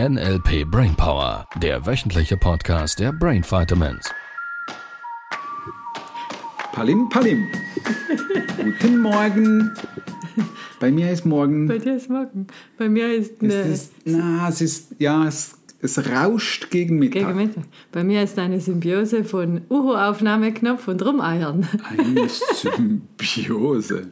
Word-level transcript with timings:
NLP 0.00 0.64
Brainpower, 0.68 1.46
der 1.62 1.86
wöchentliche 1.86 2.36
Podcast 2.36 2.98
der 2.98 3.12
Brain 3.12 3.44
Vitamins. 3.44 4.10
Palim, 6.72 7.08
Palim. 7.08 7.46
Guten 8.56 9.00
Morgen. 9.00 9.70
Bei 10.80 10.90
mir 10.90 11.12
ist 11.12 11.24
morgen. 11.24 11.68
Bei 11.68 11.78
dir 11.78 11.94
ist 11.94 12.10
morgen. 12.10 12.48
Bei 12.76 12.88
mir 12.88 13.14
ist 13.14 13.40
eine. 13.40 13.54
Es 13.54 13.68
ist, 13.68 13.92
na, 14.04 14.48
es 14.48 14.60
ist, 14.60 14.96
ja, 14.98 15.28
es, 15.28 15.58
es 15.80 16.10
rauscht 16.10 16.70
gegen 16.70 16.98
Mittag. 16.98 17.28
gegen 17.28 17.36
Mittag. 17.36 17.64
Bei 17.92 18.02
mir 18.02 18.24
ist 18.24 18.36
eine 18.36 18.60
Symbiose 18.60 19.22
von 19.22 19.60
Uhu-Aufnahmeknopf 19.70 20.88
und 20.88 21.06
Rumeiern. 21.06 21.68
Eine 21.88 22.28
Symbiose. 22.54 24.08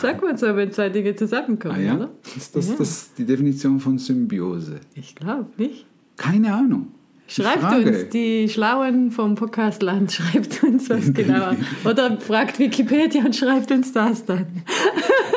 Sagt 0.00 0.22
man 0.22 0.36
so, 0.36 0.54
wenn 0.56 0.72
zwei 0.72 0.88
Dinge 0.88 1.14
zusammenkommen, 1.16 1.74
Ah 1.76 1.80
ja? 1.80 1.94
oder? 1.96 2.10
Ist 2.36 2.54
das, 2.56 2.68
Ja. 2.68 2.74
das 2.78 3.10
die 3.16 3.24
Definition 3.24 3.80
von 3.80 3.98
Symbiose? 3.98 4.80
Ich 4.94 5.14
glaube 5.14 5.50
nicht. 5.56 5.86
Keine 6.16 6.52
Ahnung. 6.54 6.88
Schreibt 7.26 7.64
uns, 7.86 8.10
die 8.10 8.48
Schlauen 8.50 9.10
vom 9.10 9.34
Podcastland, 9.34 10.12
schreibt 10.12 10.62
uns 10.62 10.90
was 10.90 11.12
genauer. 11.14 11.56
Oder 11.84 12.20
fragt 12.20 12.58
Wikipedia 12.58 13.24
und 13.24 13.34
schreibt 13.34 13.70
uns 13.70 13.92
das 13.92 14.24
dann. 14.24 14.46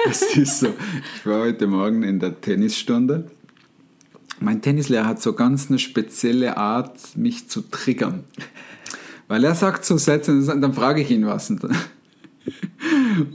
Es 0.09 0.21
ist 0.37 0.59
so. 0.61 0.67
Ich 1.17 1.25
war 1.25 1.41
heute 1.41 1.67
Morgen 1.67 2.01
in 2.03 2.19
der 2.19 2.39
Tennisstunde. 2.39 3.29
Mein 4.39 4.61
Tennislehrer 4.61 5.05
hat 5.05 5.21
so 5.21 5.33
ganz 5.33 5.67
eine 5.69 5.79
spezielle 5.79 6.55
Art, 6.55 6.97
mich 7.17 7.49
zu 7.49 7.61
triggern. 7.61 8.23
Weil 9.27 9.43
er 9.43 9.53
sagt 9.55 9.83
so 9.83 9.97
Sätze, 9.97 10.31
und 10.31 10.61
dann 10.61 10.73
frage 10.73 11.01
ich 11.01 11.11
ihn 11.11 11.25
was. 11.25 11.49
Und 11.49 11.61
dann, 11.63 11.75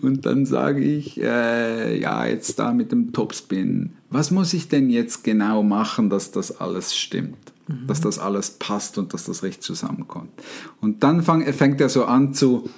und 0.02 0.26
dann 0.26 0.46
sage 0.46 0.80
ich, 0.80 1.20
äh, 1.20 2.00
ja, 2.00 2.26
jetzt 2.26 2.58
da 2.58 2.72
mit 2.72 2.92
dem 2.92 3.12
Topspin. 3.12 3.90
Was 4.10 4.30
muss 4.30 4.52
ich 4.52 4.68
denn 4.68 4.90
jetzt 4.90 5.24
genau 5.24 5.62
machen, 5.62 6.10
dass 6.10 6.30
das 6.30 6.60
alles 6.60 6.96
stimmt? 6.96 7.38
Dass 7.86 8.00
das 8.00 8.18
alles 8.18 8.50
passt 8.50 8.98
und 8.98 9.14
dass 9.14 9.24
das 9.24 9.42
recht 9.42 9.62
zusammenkommt. 9.62 10.30
Und 10.80 11.02
dann 11.04 11.22
fang, 11.22 11.50
fängt 11.54 11.80
er 11.80 11.88
so 11.88 12.04
an 12.04 12.34
zu, 12.34 12.68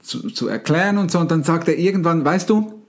zu, 0.00 0.30
zu 0.30 0.48
erklären 0.48 0.98
und 0.98 1.10
so. 1.10 1.18
Und 1.18 1.30
dann 1.30 1.44
sagt 1.44 1.68
er 1.68 1.78
irgendwann, 1.78 2.24
weißt 2.24 2.50
du, 2.50 2.80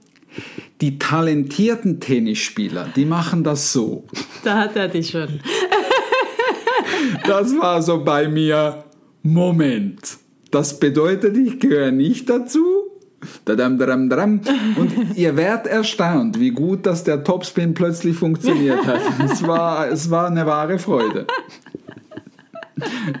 die 0.80 0.98
talentierten 0.98 2.00
Tennisspieler, 2.00 2.88
die 2.96 3.04
machen 3.04 3.44
das 3.44 3.72
so. 3.72 4.04
Da 4.44 4.58
hat 4.58 4.76
er 4.76 4.88
dich 4.88 5.10
schon. 5.10 5.40
Das 7.26 7.52
war 7.58 7.82
so 7.82 8.04
bei 8.04 8.28
mir, 8.28 8.84
Moment. 9.22 10.18
Das 10.50 10.78
bedeutet, 10.78 11.36
ich 11.36 11.60
gehöre 11.60 11.92
nicht 11.92 12.28
dazu. 12.28 12.64
Und 14.76 14.92
ihr 15.16 15.36
werdet 15.36 15.66
erstaunt, 15.66 16.38
wie 16.38 16.50
gut, 16.50 16.86
dass 16.86 17.04
der 17.04 17.22
Topspin 17.22 17.74
plötzlich 17.74 18.16
funktioniert 18.16 18.86
hat. 18.86 19.00
Es 19.24 19.46
war, 19.46 19.88
es 19.88 20.10
war 20.10 20.26
eine 20.26 20.46
wahre 20.46 20.78
Freude. 20.78 21.26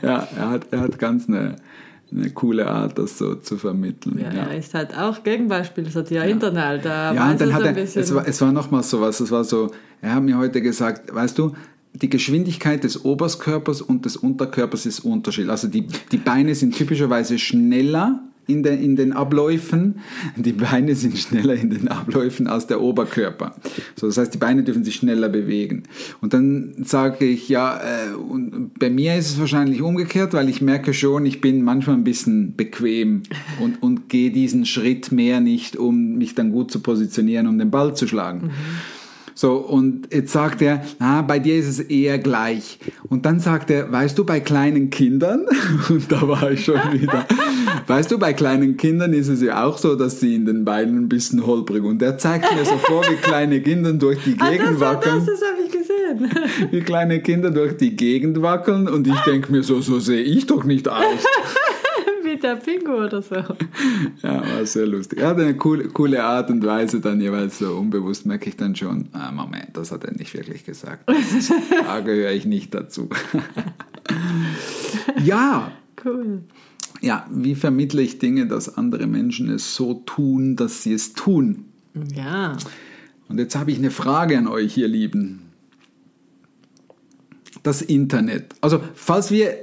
Ja, 0.02 0.26
er 0.36 0.50
hat, 0.50 0.66
er 0.70 0.80
hat 0.80 0.98
ganz 0.98 1.28
eine, 1.28 1.56
eine 2.10 2.30
coole 2.30 2.66
Art, 2.66 2.98
das 2.98 3.18
so 3.18 3.36
zu 3.36 3.56
vermitteln. 3.56 4.18
Ja, 4.18 4.32
ja. 4.32 4.46
Er 4.46 4.58
ist 4.58 4.74
halt 4.74 4.96
auch 4.96 5.22
Gegenbeispiel, 5.22 5.84
das 5.84 5.94
hat 5.94 6.10
ja 6.10 6.24
internal. 6.24 6.80
Da 6.80 7.14
Ja, 7.14 7.30
und 7.30 7.40
dann 7.40 7.54
hat 7.54 7.62
er, 7.62 7.76
es 7.76 8.14
war, 8.14 8.26
es 8.26 8.40
war 8.40 8.52
nochmal 8.52 8.82
sowas, 8.82 9.20
es 9.20 9.30
war 9.30 9.44
so, 9.44 9.70
er 10.00 10.16
hat 10.16 10.22
mir 10.22 10.36
heute 10.36 10.62
gesagt, 10.62 11.14
weißt 11.14 11.38
du, 11.38 11.52
die 11.94 12.08
Geschwindigkeit 12.08 12.82
des 12.84 13.04
Oberkörpers 13.04 13.82
und 13.82 14.04
des 14.04 14.16
Unterkörpers 14.16 14.86
ist 14.86 15.00
unterschiedlich. 15.00 15.50
Also 15.50 15.68
die, 15.68 15.86
die 16.10 16.16
Beine 16.16 16.54
sind 16.54 16.74
typischerweise 16.74 17.38
schneller 17.38 18.22
in, 18.46 18.62
den 18.62 18.82
in 18.82 18.96
den 18.96 19.12
Abläufen, 19.12 20.00
die 20.36 20.52
Beine 20.52 20.94
sind 20.94 21.18
schneller 21.18 21.54
in 21.54 21.70
den 21.70 21.88
Abläufen 21.88 22.46
als 22.46 22.66
der 22.66 22.80
Oberkörper. 22.80 23.54
So, 23.96 24.06
das 24.06 24.18
heißt, 24.18 24.34
die 24.34 24.38
Beine 24.38 24.62
dürfen 24.62 24.84
sich 24.84 24.96
schneller 24.96 25.28
bewegen. 25.28 25.84
Und 26.20 26.34
dann 26.34 26.74
sage 26.84 27.24
ich, 27.24 27.48
ja, 27.48 27.78
äh, 27.78 28.14
und 28.14 28.78
bei 28.78 28.90
mir 28.90 29.16
ist 29.16 29.30
es 29.30 29.38
wahrscheinlich 29.38 29.82
umgekehrt, 29.82 30.32
weil 30.34 30.48
ich 30.48 30.60
merke 30.60 30.94
schon, 30.94 31.26
ich 31.26 31.40
bin 31.40 31.62
manchmal 31.62 31.96
ein 31.96 32.04
bisschen 32.04 32.56
bequem 32.56 33.22
und, 33.60 33.82
und 33.82 34.08
gehe 34.08 34.30
diesen 34.30 34.66
Schritt 34.66 35.12
mehr 35.12 35.40
nicht, 35.40 35.76
um 35.76 36.14
mich 36.14 36.34
dann 36.34 36.52
gut 36.52 36.70
zu 36.70 36.80
positionieren, 36.80 37.46
um 37.46 37.58
den 37.58 37.70
Ball 37.70 37.94
zu 37.94 38.06
schlagen. 38.06 38.50
So, 39.34 39.56
und 39.56 40.12
jetzt 40.12 40.32
sagt 40.32 40.62
er, 40.62 40.84
na, 40.98 41.22
bei 41.22 41.38
dir 41.38 41.56
ist 41.56 41.68
es 41.68 41.80
eher 41.80 42.18
gleich. 42.18 42.78
Und 43.08 43.24
dann 43.26 43.40
sagt 43.40 43.70
er, 43.70 43.90
weißt 43.90 44.18
du, 44.18 44.24
bei 44.24 44.40
kleinen 44.40 44.90
Kindern, 44.90 45.46
und 45.88 46.10
da 46.10 46.26
war 46.28 46.50
ich 46.50 46.64
schon 46.64 46.80
wieder, 46.92 47.26
weißt 47.86 48.10
du, 48.10 48.18
bei 48.18 48.32
kleinen 48.32 48.76
Kindern 48.76 49.12
ist 49.12 49.28
es 49.28 49.42
ja 49.42 49.64
auch 49.64 49.78
so, 49.78 49.96
dass 49.96 50.20
sie 50.20 50.34
in 50.34 50.46
den 50.46 50.64
Beinen 50.64 50.96
ein 50.98 51.08
bisschen 51.08 51.46
holprig. 51.46 51.82
Und 51.82 52.02
er 52.02 52.18
zeigt 52.18 52.54
mir 52.54 52.64
so 52.64 52.76
vor, 52.76 53.02
wie 53.10 53.16
kleine 53.16 53.60
Kinder 53.60 53.92
durch 53.92 54.22
die 54.24 54.36
ah, 54.38 54.50
Gegend 54.50 54.72
das, 54.72 54.80
war 54.80 54.94
wackeln 54.94 55.24
das, 55.26 55.40
das 55.40 55.48
habe 55.48 55.62
ich 55.64 55.72
gesehen. 55.72 56.70
wie 56.70 56.80
kleine 56.80 57.20
Kinder 57.20 57.50
durch 57.50 57.76
die 57.76 57.96
Gegend 57.96 58.42
wackeln 58.42 58.88
und 58.88 59.06
ich 59.06 59.18
denke 59.20 59.50
mir 59.52 59.62
so, 59.62 59.80
so 59.80 59.98
sehe 59.98 60.22
ich 60.22 60.46
doch 60.46 60.64
nicht 60.64 60.88
aus. 60.88 61.24
Der 62.42 62.56
Pingu 62.56 62.92
oder 63.04 63.22
so. 63.22 63.36
Ja, 64.22 64.40
war 64.40 64.66
sehr 64.66 64.86
lustig. 64.86 65.20
Er 65.20 65.28
hat 65.28 65.38
eine 65.40 65.56
coole, 65.56 65.88
coole 65.88 66.22
Art 66.24 66.50
und 66.50 66.64
Weise 66.64 67.00
dann 67.00 67.20
jeweils 67.20 67.58
so 67.58 67.76
unbewusst 67.76 68.26
merke 68.26 68.48
ich 68.48 68.56
dann 68.56 68.74
schon, 68.74 69.08
ah, 69.12 69.30
Moment, 69.30 69.76
das 69.76 69.92
hat 69.92 70.04
er 70.04 70.12
nicht 70.12 70.34
wirklich 70.34 70.64
gesagt. 70.64 71.08
Da 71.86 72.00
gehöre 72.00 72.32
ich 72.32 72.46
nicht 72.46 72.74
dazu. 72.74 73.08
ja, 75.24 75.72
Cool. 76.04 76.42
ja, 77.00 77.26
wie 77.30 77.54
vermittle 77.54 78.02
ich 78.02 78.18
Dinge, 78.18 78.46
dass 78.46 78.76
andere 78.76 79.06
Menschen 79.06 79.48
es 79.50 79.74
so 79.74 79.94
tun, 79.94 80.56
dass 80.56 80.82
sie 80.82 80.94
es 80.94 81.12
tun? 81.12 81.66
Ja. 82.14 82.56
Und 83.28 83.38
jetzt 83.38 83.54
habe 83.54 83.70
ich 83.70 83.78
eine 83.78 83.90
Frage 83.90 84.36
an 84.38 84.48
euch, 84.48 84.76
ihr 84.76 84.88
Lieben. 84.88 85.42
Das 87.62 87.82
Internet. 87.82 88.54
Also, 88.60 88.80
falls 88.94 89.30
wir 89.30 89.54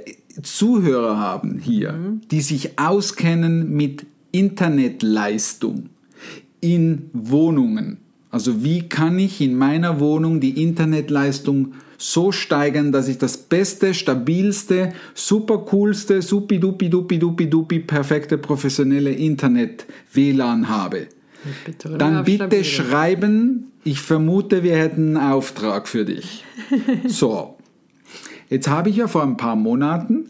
Zuhörer 0.42 1.18
haben 1.18 1.58
hier, 1.58 2.18
die 2.30 2.40
sich 2.40 2.78
auskennen 2.78 3.70
mit 3.70 4.06
Internetleistung 4.32 5.90
in 6.60 7.10
Wohnungen. 7.12 7.98
Also, 8.30 8.62
wie 8.62 8.88
kann 8.88 9.18
ich 9.18 9.40
in 9.40 9.56
meiner 9.56 9.98
Wohnung 9.98 10.40
die 10.40 10.62
Internetleistung 10.62 11.72
so 11.98 12.32
steigern, 12.32 12.92
dass 12.92 13.08
ich 13.08 13.18
das 13.18 13.36
beste, 13.36 13.92
stabilste, 13.92 14.92
super 15.14 15.58
coolste, 15.58 16.22
supi 16.22 16.60
dupi 16.60 16.88
dupi 16.88 17.18
dupi 17.18 17.50
dupi 17.50 17.80
perfekte 17.80 18.38
professionelle 18.38 19.10
Internet 19.10 19.84
WLAN 20.12 20.68
habe? 20.68 21.08
Dann 21.98 22.24
bitte 22.24 22.44
stabil. 22.44 22.64
schreiben. 22.64 23.72
Ich 23.82 24.00
vermute, 24.00 24.62
wir 24.62 24.76
hätten 24.76 25.16
einen 25.16 25.32
Auftrag 25.32 25.88
für 25.88 26.04
dich. 26.04 26.44
So, 27.08 27.56
jetzt 28.50 28.68
habe 28.68 28.90
ich 28.90 28.96
ja 28.96 29.08
vor 29.08 29.22
ein 29.22 29.38
paar 29.38 29.56
Monaten 29.56 30.28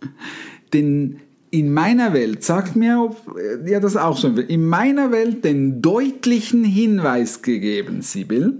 den 0.74 1.20
in 1.50 1.72
meiner 1.72 2.12
Welt, 2.12 2.42
sagt 2.42 2.76
mir, 2.76 3.00
ob 3.00 3.38
ihr 3.66 3.80
das 3.80 3.96
auch 3.96 4.18
so 4.18 4.28
in 4.28 4.66
meiner 4.66 5.12
Welt 5.12 5.44
den 5.44 5.80
deutlichen 5.80 6.64
Hinweis 6.64 7.40
gegeben, 7.40 8.02
Sibyl, 8.02 8.58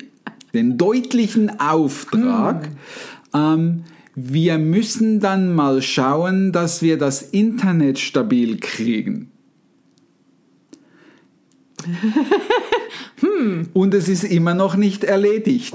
den 0.54 0.78
deutlichen 0.78 1.60
Auftrag, 1.60 2.68
ähm, 3.34 3.82
wir 4.14 4.56
müssen 4.56 5.20
dann 5.20 5.54
mal 5.54 5.82
schauen, 5.82 6.52
dass 6.52 6.80
wir 6.80 6.96
das 6.96 7.20
Internet 7.20 7.98
stabil 7.98 8.58
kriegen. 8.58 9.30
Und 13.74 13.94
es 13.94 14.08
ist 14.08 14.24
immer 14.24 14.54
noch 14.54 14.76
nicht 14.76 15.04
erledigt. 15.04 15.74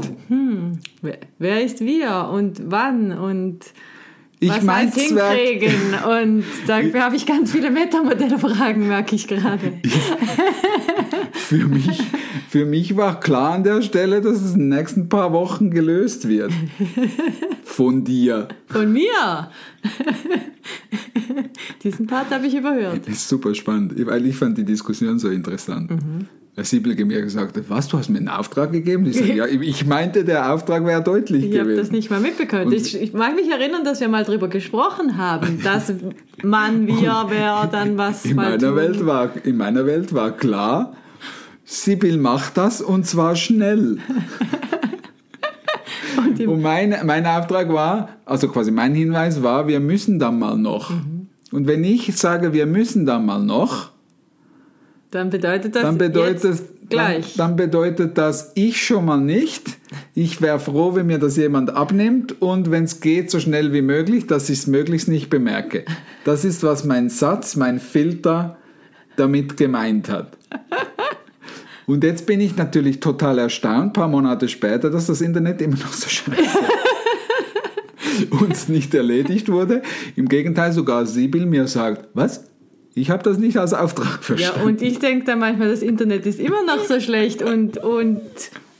Wer, 1.01 1.17
wer 1.39 1.63
ist 1.63 1.81
wir 1.81 2.29
und 2.31 2.61
wann 2.65 3.11
und 3.17 3.59
Ich 4.39 4.49
was 4.49 4.59
Zwerg- 4.63 4.93
hinkriegen? 4.95 5.93
Und 6.19 6.43
dafür 6.67 7.01
habe 7.05 7.15
ich 7.15 7.25
ganz 7.25 7.51
viele 7.51 7.71
Metamodelle-Fragen, 7.71 8.87
merke 8.87 9.15
ich 9.15 9.27
gerade. 9.27 9.73
Für 11.33 11.67
mich, 11.67 12.01
für 12.49 12.65
mich 12.65 12.95
war 12.97 13.19
klar 13.19 13.53
an 13.53 13.63
der 13.63 13.81
Stelle, 13.81 14.21
dass 14.21 14.41
es 14.41 14.53
in 14.53 14.69
den 14.69 14.69
nächsten 14.69 15.09
paar 15.09 15.33
Wochen 15.33 15.71
gelöst 15.71 16.27
wird. 16.27 16.51
Von 17.63 18.03
dir. 18.03 18.47
Von 18.67 18.91
mir! 18.91 19.49
Diesen 21.83 22.07
Part 22.07 22.29
habe 22.31 22.47
ich 22.47 22.55
überhört. 22.55 23.07
Das 23.07 23.15
ist 23.15 23.29
super 23.29 23.55
spannend, 23.55 23.93
weil 24.05 24.25
ich 24.25 24.35
fand 24.35 24.57
die 24.57 24.65
Diskussion 24.65 25.17
so 25.19 25.29
interessant. 25.29 25.91
Weil 26.55 26.65
Sibyl 26.65 27.05
mir 27.05 27.21
gesagt 27.21 27.55
hat, 27.55 27.69
was, 27.69 27.87
du 27.87 27.97
hast 27.97 28.09
mir 28.09 28.17
einen 28.17 28.27
Auftrag 28.27 28.73
gegeben? 28.73 29.05
Ich 29.05 29.17
sage, 29.17 29.33
ja, 29.35 29.45
ich 29.45 29.85
meinte, 29.85 30.25
der 30.25 30.53
Auftrag 30.53 30.85
wäre 30.85 31.01
deutlich 31.01 31.45
Ich 31.45 31.51
habe 31.51 31.69
gewesen. 31.69 31.77
das 31.79 31.91
nicht 31.91 32.09
mal 32.09 32.19
mitbekommen. 32.19 32.71
Ich, 32.73 32.99
ich 32.99 33.13
mag 33.13 33.35
mich 33.35 33.49
erinnern, 33.49 33.85
dass 33.85 34.01
wir 34.01 34.09
mal 34.09 34.25
drüber 34.25 34.49
gesprochen 34.49 35.17
haben, 35.17 35.61
dass 35.63 35.93
man, 36.43 36.87
wir, 36.87 37.25
wer 37.29 37.69
dann 37.71 37.97
was 37.97 38.25
in, 38.25 38.35
meiner 38.35 38.57
tun. 38.57 38.75
Welt 38.75 39.05
war, 39.05 39.31
in 39.45 39.55
meiner 39.55 39.85
Welt 39.85 40.13
war 40.13 40.31
klar, 40.31 40.93
Sibyl 41.71 42.17
macht 42.17 42.57
das 42.57 42.81
und 42.81 43.05
zwar 43.05 43.37
schnell. 43.37 43.99
Und 46.17 46.45
Und 46.45 46.61
mein, 46.61 46.95
mein 47.05 47.25
Auftrag 47.25 47.71
war, 47.71 48.09
also 48.25 48.49
quasi 48.49 48.71
mein 48.71 48.93
Hinweis 48.93 49.41
war, 49.41 49.67
wir 49.67 49.79
müssen 49.79 50.19
dann 50.19 50.37
mal 50.37 50.57
noch. 50.57 50.89
Mhm. 50.89 51.27
Und 51.51 51.67
wenn 51.67 51.83
ich 51.83 52.15
sage, 52.17 52.51
wir 52.51 52.65
müssen 52.65 53.05
dann 53.05 53.25
mal 53.25 53.39
noch, 53.41 53.91
Dann 55.11 55.29
bedeutet 55.29 55.75
das 55.75 55.83
dann 55.83 55.97
bedeutet, 55.97 56.43
jetzt 56.43 56.89
gleich. 56.89 57.35
Dann, 57.35 57.49
dann 57.49 57.55
bedeutet 57.55 58.17
das 58.17 58.51
ich 58.55 58.83
schon 58.83 59.05
mal 59.05 59.21
nicht, 59.21 59.77
Ich 60.13 60.41
wäre 60.41 60.59
froh, 60.59 60.95
wenn 60.95 61.07
mir 61.07 61.19
das 61.19 61.37
jemand 61.37 61.69
abnimmt 61.69 62.41
und 62.41 62.69
wenn 62.69 62.83
es 62.83 62.99
geht, 62.99 63.31
so 63.31 63.39
schnell 63.39 63.71
wie 63.71 63.81
möglich, 63.81 64.27
dass 64.27 64.49
ich 64.49 64.59
es 64.59 64.67
möglichst 64.67 65.07
nicht 65.07 65.29
bemerke. 65.29 65.85
Das 66.25 66.43
ist, 66.43 66.63
was 66.63 66.83
mein 66.83 67.09
Satz, 67.09 67.55
mein 67.55 67.79
Filter 67.79 68.57
damit 69.15 69.55
gemeint 69.55 70.09
hat. 70.09 70.37
Und 71.87 72.03
jetzt 72.03 72.25
bin 72.25 72.39
ich 72.39 72.55
natürlich 72.55 72.99
total 72.99 73.39
erstaunt, 73.39 73.87
ein 73.87 73.93
paar 73.93 74.07
Monate 74.07 74.47
später, 74.47 74.89
dass 74.89 75.07
das 75.07 75.21
Internet 75.21 75.61
immer 75.61 75.77
noch 75.77 75.93
so 75.93 76.09
scheiße 76.09 76.59
uns 78.39 78.67
nicht 78.67 78.93
erledigt 78.93 79.49
wurde. 79.49 79.81
Im 80.15 80.27
Gegenteil, 80.27 80.71
sogar 80.71 81.05
Sibyl 81.05 81.45
mir 81.45 81.67
sagt, 81.67 82.07
was? 82.13 82.45
Ich 82.93 83.09
habe 83.09 83.23
das 83.23 83.37
nicht 83.37 83.57
als 83.57 83.73
Auftrag 83.73 84.23
verstanden. 84.23 84.59
Ja, 84.59 84.65
und 84.65 84.81
ich 84.81 84.99
denke 84.99 85.25
da 85.25 85.35
manchmal, 85.35 85.69
das 85.69 85.81
Internet 85.81 86.25
ist 86.25 86.39
immer 86.39 86.63
noch 86.65 86.83
so 86.83 86.99
schlecht 86.99 87.41
und, 87.41 87.77
und 87.77 88.21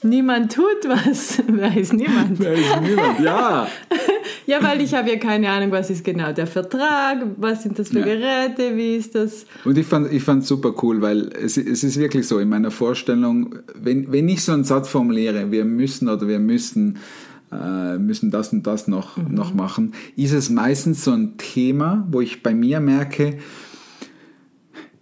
niemand 0.04 0.54
tut 0.54 0.84
was. 0.86 1.42
Wer 1.48 1.76
ist 1.78 1.94
niemand? 1.94 2.40
Wer 2.40 2.54
ist 2.54 2.82
niemand? 2.82 3.20
Ja. 3.20 3.68
ja, 4.52 4.62
weil 4.62 4.82
ich 4.82 4.94
habe 4.94 5.10
ja 5.10 5.16
keine 5.16 5.50
Ahnung, 5.50 5.72
was 5.72 5.90
ist 5.90 6.04
genau 6.04 6.34
der 6.34 6.46
Vertrag, 6.46 7.26
was 7.38 7.64
sind 7.64 7.80
das 7.80 7.88
für 7.88 8.00
Ja. 8.00 8.06
Geräte, 8.06 8.76
wie 8.76 8.98
ist 8.98 9.16
das? 9.16 9.46
Und 9.64 9.78
ich 9.78 9.86
fand 9.86 10.12
ich 10.12 10.22
fand 10.22 10.46
super 10.46 10.74
cool, 10.84 11.02
weil 11.02 11.30
es, 11.42 11.56
es 11.56 11.86
ist 11.86 11.98
wirklich 11.98 12.28
so 12.28 12.38
in 12.38 12.50
meiner 12.50 12.70
Vorstellung, 12.70 13.56
wenn, 13.82 14.12
wenn 14.12 14.28
ich 14.28 14.44
so 14.44 14.52
einen 14.52 14.66
Satz 14.66 14.90
formuliere, 14.90 15.52
wir 15.52 15.64
müssen 15.64 16.10
oder 16.10 16.28
wir 16.28 16.40
müssen 16.40 16.98
äh, 17.50 17.98
müssen 17.98 18.30
das 18.30 18.52
und 18.52 18.68
das 18.68 18.90
noch, 18.90 19.16
noch 19.16 19.54
machen, 19.54 19.94
ist 20.18 20.34
es 20.34 20.50
meistens 20.50 21.06
so 21.06 21.12
ein 21.12 21.38
Thema, 21.38 22.06
wo 22.12 22.20
ich 22.20 22.44
bei 22.44 22.54
mir 22.54 22.82
merke, 22.82 23.38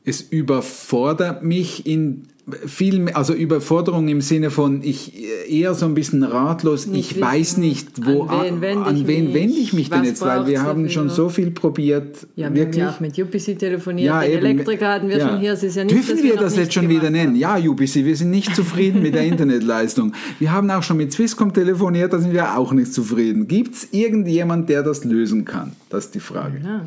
es 0.05 0.21
überfordert 0.21 1.43
mich 1.43 1.87
in 1.87 2.27
viel, 2.65 2.99
mehr- 2.99 3.17
also 3.17 3.33
Überforderung 3.33 4.07
im 4.07 4.21
Sinne 4.21 4.49
von 4.51 4.81
ich 4.83 5.13
eher 5.49 5.73
so 5.73 5.85
ein 5.85 5.93
bisschen 5.93 6.23
ratlos, 6.23 6.87
Nicht 6.87 7.11
ich 7.11 7.21
weiß 7.21 7.57
nicht, 7.57 8.05
wo, 8.05 8.23
an 8.23 8.41
wen 8.45 8.61
wende 8.61 8.85
an 8.85 8.95
ich 8.97 9.07
wen 9.07 9.25
mich, 9.25 9.33
wende 9.33 9.55
ich 9.57 9.73
mich 9.73 9.89
denn 9.89 10.03
jetzt, 10.03 10.21
weil 10.21 10.47
wir 10.47 10.61
haben 10.61 10.89
schon 10.89 11.09
so 11.09 11.29
viel 11.29 11.51
probiert, 11.51 12.27
Ja, 12.35 12.49
wir 12.53 12.55
wirklich. 12.61 12.83
haben 12.83 12.89
ja 12.89 12.95
auch 12.95 12.99
mit 12.99 13.17
UPC 13.19 13.57
telefoniert, 13.57 14.07
Ja, 14.07 14.21
den 14.21 14.31
eben. 14.33 14.45
Elektriker 14.45 14.87
hatten 14.89 15.09
wir 15.09 15.17
Ja. 15.17 15.29
schon 15.29 15.39
hier. 15.39 15.53
Es 15.53 15.63
ist 15.63 15.75
ja 15.75 15.83
nicht, 15.83 15.95
Dürfen 15.95 16.23
wir 16.23 16.35
noch 16.35 16.41
das 16.41 16.55
jetzt 16.55 16.73
schon 16.73 16.89
wieder 16.89 17.09
nennen? 17.09 17.35
Ja, 17.35 17.57
UBC, 17.57 18.05
wir 18.05 18.15
sind 18.15 18.29
nicht 18.31 18.55
zufrieden 18.55 19.01
mit 19.01 19.15
der 19.15 19.23
Internetleistung. 19.25 20.13
Wir 20.39 20.51
haben 20.51 20.69
auch 20.71 20.83
schon 20.83 20.97
mit 20.97 21.11
Swisscom 21.13 21.53
telefoniert, 21.53 22.13
da 22.13 22.19
sind 22.19 22.33
wir 22.33 22.57
auch 22.57 22.71
nicht 22.73 22.93
zufrieden. 22.93 23.47
Gibt 23.47 23.75
es 23.75 23.87
irgendjemand, 23.91 24.69
der 24.69 24.83
das 24.83 25.03
lösen 25.03 25.45
kann? 25.45 25.73
Das 25.89 26.05
ist 26.05 26.15
die 26.15 26.19
Frage. 26.19 26.61
Ja. 26.63 26.85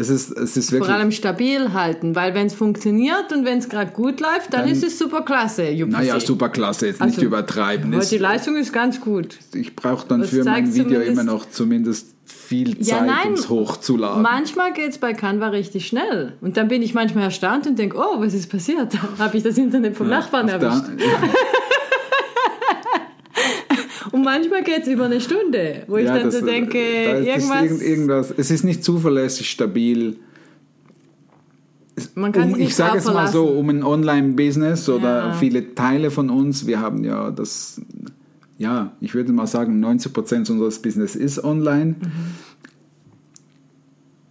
Es 0.00 0.08
ist, 0.08 0.30
es 0.30 0.56
ist 0.56 0.70
Vor 0.70 0.78
wirklich. 0.80 0.96
allem 0.96 1.10
stabil 1.12 1.72
halten, 1.74 2.14
weil 2.16 2.32
wenn 2.34 2.46
es 2.46 2.54
funktioniert 2.54 3.32
und 3.32 3.44
wenn 3.44 3.58
es 3.58 3.68
gerade 3.68 3.90
gut 3.92 4.20
läuft, 4.20 4.52
dann, 4.54 4.66
ist 4.68 4.82
es 4.82 4.98
super 4.98 5.20
klasse, 5.22 5.64
UPC. 5.70 5.88
Naja, 5.90 6.18
super 6.18 6.48
klasse, 6.48 6.86
jetzt 6.86 7.00
nicht 7.02 7.16
Also, 7.16 7.26
übertreiben. 7.26 7.92
Aber 7.92 8.04
die 8.04 8.16
Leistung 8.18 8.56
ist 8.56 8.72
ganz 8.72 9.00
gut. 9.00 9.36
ich 9.54 9.76
brauche 9.76 10.06
dann 10.08 10.20
das 10.22 10.30
für 10.30 10.42
mein 10.44 10.72
Video 10.74 11.00
immer 11.00 11.22
noch 11.24 11.50
zumindest 11.50 12.14
viel 12.24 12.78
Ja, 12.82 12.98
Zeit, 12.98 13.06
nein. 13.06 13.26
um 13.28 13.32
es 13.34 13.48
hochzuladen. 13.50 14.22
Manchmal 14.22 14.72
geht 14.72 14.90
es 14.90 14.98
bei 14.98 15.12
Canva 15.12 15.48
richtig 15.48 15.86
schnell. 15.86 16.32
Und 16.40 16.56
dann 16.56 16.68
bin 16.68 16.80
ich 16.82 16.94
manchmal 16.94 17.24
erstaunt 17.24 17.66
und 17.66 17.78
denke, 17.78 17.98
oh, 17.98 18.20
was 18.20 18.32
ist 18.34 18.50
passiert? 18.50 18.96
Habe 19.18 19.36
ich 19.36 19.42
das 19.42 19.58
Internet 19.58 19.96
vom 19.96 20.08
Nachbarn 20.08 20.48
Auf 20.50 20.58
der- 20.58 20.68
erwischt? 20.70 20.84
Und 24.12 24.24
manchmal 24.24 24.62
geht 24.64 24.82
es 24.82 24.88
über 24.88 25.04
eine 25.04 25.20
Stunde, 25.20 25.84
wo 25.86 25.96
ich 25.96 26.06
Ja, 26.06 26.14
dann 26.16 26.24
das- 26.24 26.40
so 26.40 26.44
denke, 26.46 26.78
da 26.78 27.18
irgendwas, 27.18 27.62
irgend- 27.62 27.82
irgendwas. 27.82 28.34
Es 28.36 28.50
ist 28.50 28.64
nicht 28.64 28.82
zuverlässig, 28.84 29.48
stabil. 29.50 30.16
man 32.14 32.32
kann 32.32 32.52
um, 32.52 32.58
nicht 32.58 32.68
ich 32.70 32.74
sage 32.74 32.96
jetzt 32.96 33.06
mal 33.06 33.28
so, 33.28 33.44
um 33.46 33.68
ein 33.68 33.82
Online-Business 33.84 34.88
oder 34.88 35.26
Ja. 35.28 35.32
viele 35.34 35.74
Teile 35.74 36.10
von 36.10 36.30
uns, 36.30 36.66
wir 36.66 36.80
haben 36.80 37.04
ja 37.04 37.30
das, 37.30 37.80
ja, 38.58 38.92
ich 39.00 39.14
würde 39.14 39.32
mal 39.32 39.46
sagen, 39.46 39.78
90% 39.80 40.50
unseres 40.50 40.80
Business 40.80 41.14
ist 41.14 41.42
online. 41.44 41.94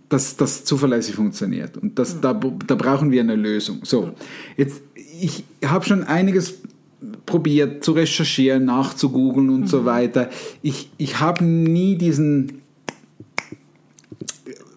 Dass 0.09 0.35
das 0.35 0.65
zuverlässig 0.65 1.13
funktioniert. 1.15 1.77
Und 1.77 1.99
das, 1.99 2.19
da, 2.19 2.33
da 2.33 2.73
brauchen 2.75 3.11
wir 3.11 3.21
eine 3.21 3.35
Lösung. 3.35 3.81
So, 3.83 4.11
jetzt, 4.57 4.81
ich 4.95 5.43
habe 5.63 5.85
schon 5.85 6.03
einiges 6.03 6.55
probiert 7.25 7.83
zu 7.83 7.93
recherchieren, 7.93 8.65
nachzugoogeln 8.65 9.49
und 9.49 9.67
so 9.69 9.85
weiter. 9.85 10.29
Ich, 10.61 10.89
ich 10.97 11.19
habe 11.19 11.43
nie 11.43 11.95
diesen 11.95 12.61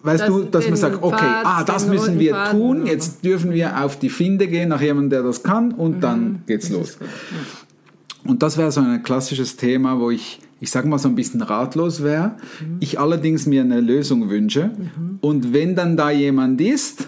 weißt 0.03 0.21
Das- 0.21 0.27
du, 0.29 0.43
dass 0.43 0.67
man 0.67 0.75
sagt, 0.75 1.01
okay, 1.01 1.17
Pfad, 1.17 1.45
ah, 1.45 1.63
das 1.63 1.87
müssen 1.87 2.19
wir 2.19 2.31
Faden, 2.31 2.59
tun, 2.59 2.85
jetzt 2.85 3.23
dürfen 3.23 3.51
wir 3.53 3.83
auf 3.83 3.97
die 3.99 4.09
Finde 4.09 4.47
gehen 4.47 4.69
nach 4.69 4.81
jemandem, 4.81 5.09
der 5.11 5.23
das 5.23 5.43
kann 5.43 5.71
und 5.71 6.01
dann 6.01 6.43
geht's 6.45 6.69
los. 6.69 6.97
Und 8.25 8.43
das 8.43 8.57
wäre 8.57 8.71
so 8.71 8.81
ein 8.81 9.03
klassisches 9.03 9.55
Thema, 9.57 9.99
wo 9.99 10.09
ich, 10.11 10.39
ich 10.59 10.71
sage 10.71 10.87
mal, 10.87 10.97
so 10.99 11.09
ein 11.09 11.15
bisschen 11.15 11.41
ratlos 11.41 12.03
wäre. 12.03 12.35
Ich 12.79 12.99
allerdings 12.99 13.45
mir 13.45 13.61
eine 13.61 13.81
Lösung 13.81 14.29
wünsche. 14.29 14.71
Und 15.21 15.53
wenn 15.53 15.75
dann 15.75 15.97
da 15.97 16.09
jemand 16.09 16.59
ist, 16.61 17.07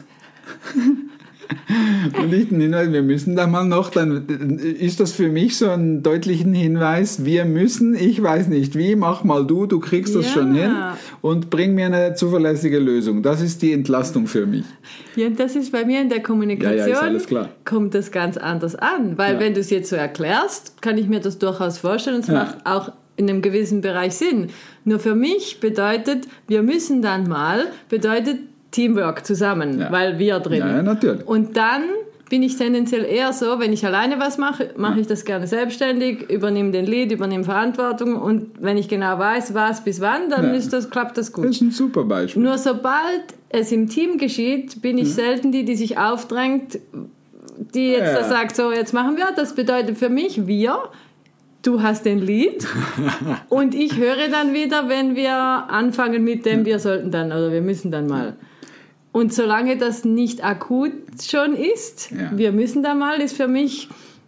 und 2.21 2.33
ich 2.33 2.49
den 2.49 2.59
Hinweis, 2.61 2.91
wir 2.91 3.01
müssen 3.01 3.35
da 3.35 3.47
mal 3.47 3.65
noch, 3.65 3.89
dann 3.89 4.27
ist 4.27 4.99
das 4.99 5.11
für 5.11 5.29
mich 5.29 5.57
so 5.57 5.69
einen 5.69 6.03
deutlichen 6.03 6.53
Hinweis, 6.53 7.25
wir 7.25 7.45
müssen, 7.45 7.95
ich 7.95 8.21
weiß 8.21 8.47
nicht 8.47 8.75
wie, 8.75 8.95
mach 8.95 9.23
mal 9.23 9.45
du, 9.45 9.65
du 9.65 9.79
kriegst 9.79 10.15
das 10.15 10.25
Ja. 10.25 10.31
schon 10.31 10.53
hin 10.55 10.71
und 11.21 11.49
bring 11.49 11.75
mir 11.75 11.87
eine 11.87 12.13
zuverlässige 12.15 12.79
Lösung. 12.79 13.23
Das 13.23 13.41
ist 13.41 13.61
die 13.61 13.73
Entlastung 13.73 14.27
für 14.27 14.45
mich. 14.45 14.65
Ja, 15.15 15.29
das 15.29 15.55
ist 15.55 15.71
bei 15.71 15.85
mir 15.85 16.01
in 16.01 16.09
der 16.09 16.21
Kommunikation, 16.21 16.77
Ja, 16.79 16.87
ja, 16.87 16.93
ist 16.93 17.01
alles 17.03 17.25
klar. 17.27 17.49
kommt 17.63 17.93
das 17.93 18.11
ganz 18.11 18.37
anders 18.37 18.75
an. 18.75 19.17
Weil 19.17 19.39
wenn 19.39 19.53
du 19.53 19.59
es 19.59 19.69
jetzt 19.69 19.89
so 19.89 19.95
erklärst, 19.95 20.81
kann 20.81 20.97
ich 20.97 21.07
mir 21.07 21.19
das 21.19 21.37
durchaus 21.39 21.77
vorstellen 21.77 22.17
und 22.17 22.23
es 22.23 22.29
macht 22.29 22.57
auch 22.65 22.91
in 23.17 23.29
einem 23.29 23.41
gewissen 23.41 23.79
Bereich 23.81 24.13
Sinn. 24.15 24.47
Nur 24.83 24.99
für 24.99 25.15
mich 25.15 25.59
bedeutet, 25.61 26.27
wir 26.47 26.61
müssen 26.63 27.01
dann 27.01 27.27
mal, 27.29 27.67
bedeutet 27.89 28.39
Teamwork 28.75 29.25
zusammen, 29.25 29.79
Ja. 29.79 29.91
weil 29.91 30.19
wir 30.19 30.39
drin. 30.39 30.59
Ja, 30.59 30.75
ja, 30.77 30.83
natürlich. 30.83 31.25
Und 31.27 31.55
dann 31.57 31.83
bin 32.29 32.41
ich 32.41 32.57
tendenziell 32.57 33.05
eher 33.05 33.31
so, 33.33 33.59
wenn 33.59 33.71
ich 33.71 33.85
alleine 33.85 34.19
was 34.19 34.37
mache, 34.39 34.71
mache 34.77 34.99
ich 34.99 35.05
das 35.07 35.25
gerne 35.25 35.45
selbstständig, 35.45 36.29
übernehme 36.29 36.71
den 36.71 36.85
Lead, 36.87 37.11
übernehme 37.11 37.43
Verantwortung 37.43 38.15
und 38.19 38.49
wenn 38.59 38.77
ich 38.77 38.87
genau 38.87 39.19
weiß, 39.19 39.53
was 39.53 39.83
bis 39.83 40.01
wann, 40.01 40.29
dann 40.29 40.45
Ja. 40.45 40.51
ist 40.53 40.73
das, 40.73 40.89
klappt 40.89 41.17
das 41.19 41.31
gut. 41.31 41.45
Das 41.45 41.55
ist 41.57 41.61
ein 41.61 41.71
super 41.71 42.03
Beispiel. 42.03 42.41
Nur 42.41 42.57
sobald 42.57 43.23
es 43.49 43.71
im 43.71 43.87
Team 43.89 44.17
geschieht, 44.17 44.81
bin 44.81 44.97
ich 44.97 45.13
selten 45.13 45.51
die, 45.51 45.65
die 45.65 45.75
sich 45.75 45.97
aufdrängt, 45.99 46.79
die 47.75 47.89
jetzt 47.91 48.13
Ja. 48.13 48.19
da 48.21 48.23
sagt, 48.23 48.55
so 48.55 48.71
jetzt 48.71 48.91
machen 48.93 49.17
wir. 49.17 49.27
Das 49.35 49.53
bedeutet 49.53 49.97
für 49.97 50.09
mich, 50.09 50.47
wir, 50.47 50.79
du 51.61 51.83
hast 51.83 52.05
den 52.05 52.19
Lead 52.19 52.65
und 53.49 53.75
ich 53.75 53.97
höre 53.97 54.29
dann 54.31 54.51
wieder, 54.53 54.89
wenn 54.89 55.15
wir 55.15 55.31
anfangen 55.35 56.23
mit 56.23 56.45
dem, 56.47 56.65
wir 56.65 56.79
sollten 56.79 57.11
dann 57.11 57.27
oder 57.27 57.51
wir 57.51 57.61
müssen 57.61 57.91
dann 57.91 58.07
mal. 58.07 58.33
Und 59.15 59.33
solange 59.33 59.77
das 59.77 60.03
nicht 60.03 60.43
akut 60.43 60.91
schon 61.25 61.53
ist, 61.55 62.11
Ja. 62.11 62.37
wir 62.37 62.51
müssen 62.51 62.83
da 62.83 62.95
mal, 62.95 63.21
ist 63.21 63.33
für 63.37 63.47
mich 63.47 63.87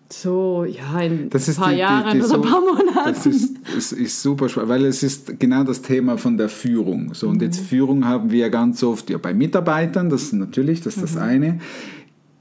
so, 0.09 0.63
ja, 0.63 1.01
in 1.01 1.29
Das 1.29 1.49
ein 1.49 1.55
paar 1.57 1.69
die, 1.71 1.75
die, 1.75 1.79
Jahren 1.81 2.11
die 2.13 2.17
oder 2.19 2.27
so, 2.29 2.35
ein 2.35 2.41
paar 2.41 2.61
Monaten. 2.61 2.87
Das 3.03 3.25
ist, 3.25 3.55
es 3.77 3.91
ist 3.91 4.21
super 4.21 4.47
spannend, 4.47 4.69
weil 4.69 4.85
es 4.85 5.03
ist 5.03 5.37
genau 5.41 5.65
das 5.65 5.81
Thema 5.81 6.17
von 6.17 6.37
der 6.37 6.47
Führung. 6.47 7.13
So, 7.13 7.27
und 7.27 7.35
Mhm. 7.39 7.41
jetzt 7.43 7.59
Führung 7.59 8.05
haben 8.05 8.31
wir 8.31 8.49
ganz 8.49 8.81
oft 8.81 9.09
ja, 9.09 9.17
bei 9.17 9.33
Mitarbeitern, 9.33 10.09
das 10.09 10.23
ist 10.23 10.33
natürlich, 10.35 10.79
das 10.79 10.95
ist 10.95 11.01
Mhm. 11.01 11.05
das 11.15 11.17
eine. 11.17 11.59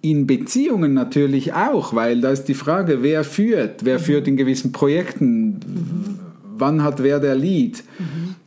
In 0.02 0.28
Beziehungen 0.28 0.94
natürlich 0.94 1.52
auch, 1.52 1.94
weil 1.96 2.20
da 2.20 2.30
ist 2.30 2.44
die 2.44 2.54
Frage, 2.54 3.02
wer 3.02 3.24
führt, 3.24 3.84
wer 3.84 3.98
führt 3.98 4.28
in 4.28 4.36
gewissen 4.36 4.70
Projekten, 4.70 5.58
wann 6.56 6.84
hat 6.84 7.02
wer 7.02 7.18
der 7.18 7.34
Lead. 7.34 7.82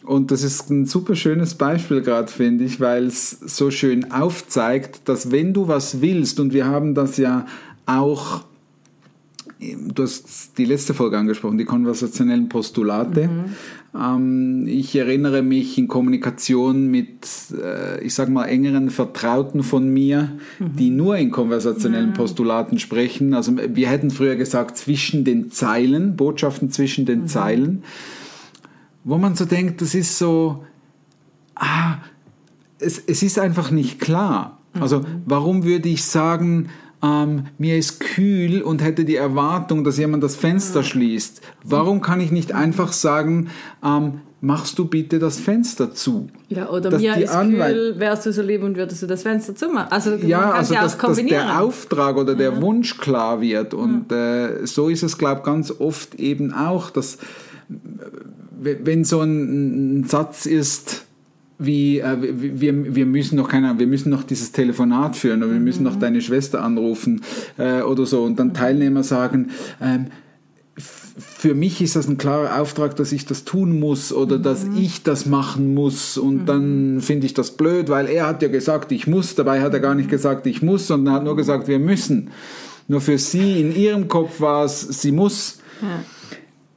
Und 0.09 0.31
das 0.31 0.41
ist 0.41 0.71
ein 0.71 0.87
super 0.87 1.13
schönes 1.13 1.53
Beispiel 1.53 2.01
gerade, 2.01 2.31
finde 2.31 2.63
ich, 2.63 2.79
weil 2.79 3.05
es 3.05 3.29
so 3.29 3.69
schön 3.69 4.11
aufzeigt, 4.11 5.01
dass 5.05 5.31
wenn 5.31 5.53
du 5.53 5.67
was 5.67 6.01
willst, 6.01 6.39
und 6.39 6.51
wir 6.51 6.65
haben 6.65 6.95
das 6.95 7.17
ja 7.17 7.45
auch 7.85 8.43
du 9.59 10.01
hast 10.03 10.57
die 10.57 10.65
letzte 10.65 10.95
Folge 10.95 11.17
angesprochen, 11.17 11.59
die 11.59 11.65
konversationellen 11.65 12.49
Postulate. 12.49 13.29
Ähm, 13.93 14.65
ich 14.67 14.95
erinnere 14.95 15.43
mich 15.43 15.77
in 15.77 15.87
Kommunikation 15.87 16.87
mit, 16.87 17.27
äh, 17.61 18.01
ich 18.03 18.15
sag 18.15 18.29
mal, 18.29 18.45
engeren 18.45 18.89
Vertrauten 18.89 19.61
von 19.61 19.89
mir, 19.89 20.31
die 20.59 20.89
nur 20.89 21.17
in 21.17 21.29
konversationellen 21.29 22.13
Postulaten 22.13 22.79
sprechen. 22.79 23.35
Also 23.35 23.53
wir 23.57 23.89
hätten 23.89 24.09
früher 24.09 24.37
gesagt, 24.37 24.77
zwischen 24.77 25.23
den 25.23 25.51
Zeilen, 25.51 26.15
Botschaften 26.15 26.71
zwischen 26.71 27.05
den 27.05 27.27
Zeilen, 27.27 27.83
wo 29.09 29.17
man 29.17 29.35
so 29.35 29.45
denkt, 29.45 29.81
das 29.81 29.95
ist 29.95 30.17
so, 30.17 30.63
ah, 31.55 31.95
es, 32.79 32.99
es 33.07 33.23
ist 33.23 33.39
einfach 33.39 33.71
nicht 33.71 33.99
klar. 33.99 34.59
Also 34.79 35.03
warum 35.25 35.63
würde 35.63 35.89
ich 35.89 36.05
sagen, 36.05 36.69
ähm, 37.01 37.45
mir 37.57 37.77
ist 37.77 37.99
kühl 37.99 38.61
und 38.61 38.83
hätte 38.83 39.05
die 39.05 39.15
Erwartung, 39.15 39.83
dass 39.83 39.97
jemand 39.97 40.23
das 40.23 40.35
Fenster 40.35 40.83
schließt. 40.83 41.41
Warum 41.63 42.01
kann 42.01 42.19
ich 42.19 42.31
nicht 42.31 42.53
einfach 42.53 42.91
sagen, 42.93 43.49
ähm, 43.83 44.21
machst 44.41 44.77
du 44.77 44.85
bitte 44.85 45.17
das 45.17 45.39
Fenster 45.39 45.93
zu? 45.93 46.29
Ja, 46.49 46.69
oder 46.69 46.89
Dass 46.91 47.01
mir 47.01 47.17
ist 47.17 47.31
Anwei- 47.33 47.71
kühl, 47.71 47.95
wärst 47.99 48.25
du 48.25 48.31
so 48.33 48.41
lieb 48.41 48.63
und 48.63 48.77
würdest 48.77 49.01
du 49.01 49.07
das 49.07 49.23
Fenster 49.23 49.55
zumachen. 49.55 49.91
Also 49.91 50.15
Ja, 50.15 50.51
also 50.51 50.73
ja 50.75 50.81
dass, 50.83 50.97
dass 50.97 51.17
der 51.25 51.61
Auftrag 51.61 52.15
oder 52.15 52.35
der 52.35 52.61
Wunsch 52.61 52.97
klar 52.97 53.41
wird. 53.41 53.73
Und 53.73 54.11
äh, 54.11 54.65
so 54.67 54.87
ist 54.87 55.01
es, 55.01 55.17
glaube 55.17 55.39
ich, 55.39 55.45
ganz 55.45 55.71
oft 55.79 56.15
eben 56.15 56.53
auch, 56.53 56.89
dass 56.89 57.17
wenn 58.61 59.03
so 59.03 59.21
ein, 59.21 59.99
ein 59.99 60.03
Satz 60.05 60.45
ist, 60.45 61.05
wie 61.59 61.99
äh, 61.99 62.17
wir, 62.19 62.95
wir 62.95 63.05
müssen 63.05 63.35
noch 63.35 63.49
keine 63.49 63.67
Ahnung, 63.67 63.79
wir 63.79 63.87
müssen 63.87 64.09
noch 64.09 64.23
dieses 64.23 64.53
Telefonat 64.53 65.15
führen 65.15 65.43
oder 65.43 65.51
wir 65.51 65.59
müssen 65.59 65.83
noch 65.83 65.97
deine 65.97 66.21
Schwester 66.21 66.63
anrufen 66.63 67.21
äh, 67.57 67.81
oder 67.81 68.05
so. 68.05 68.23
Und 68.23 68.39
dann 68.39 68.53
Teilnehmer 68.53 69.03
sagen, 69.03 69.51
ähm, 69.81 70.07
für 71.17 71.53
mich 71.53 71.81
ist 71.81 71.97
das 71.97 72.07
ein 72.07 72.17
klarer 72.17 72.61
Auftrag, 72.61 72.95
dass 72.95 73.11
ich 73.11 73.25
das 73.25 73.43
tun 73.43 73.77
muss 73.77 74.13
oder 74.13 74.39
dass 74.39 74.65
ich 74.77 75.03
das 75.03 75.25
machen 75.25 75.73
muss. 75.73 76.17
Und 76.17 76.45
dann 76.45 77.01
finde 77.01 77.25
ich 77.25 77.33
das 77.33 77.51
blöd, 77.51 77.89
weil 77.89 78.07
er 78.07 78.27
hat 78.27 78.41
ja 78.41 78.47
gesagt, 78.47 78.93
ich 78.93 79.05
muss, 79.05 79.35
dabei 79.35 79.61
hat 79.61 79.73
er 79.73 79.81
gar 79.81 79.95
nicht 79.95 80.09
gesagt, 80.09 80.47
ich 80.47 80.61
muss, 80.61 80.87
sondern 80.87 81.13
er 81.13 81.17
hat 81.17 81.23
nur 81.25 81.35
gesagt, 81.35 81.67
wir 81.67 81.79
müssen. 81.79 82.29
Nur 82.87 83.01
für 83.01 83.17
sie 83.17 83.59
in 83.59 83.75
ihrem 83.75 84.07
Kopf 84.07 84.39
war 84.39 84.63
es, 84.63 84.81
sie 84.81 85.11
muss. 85.11 85.59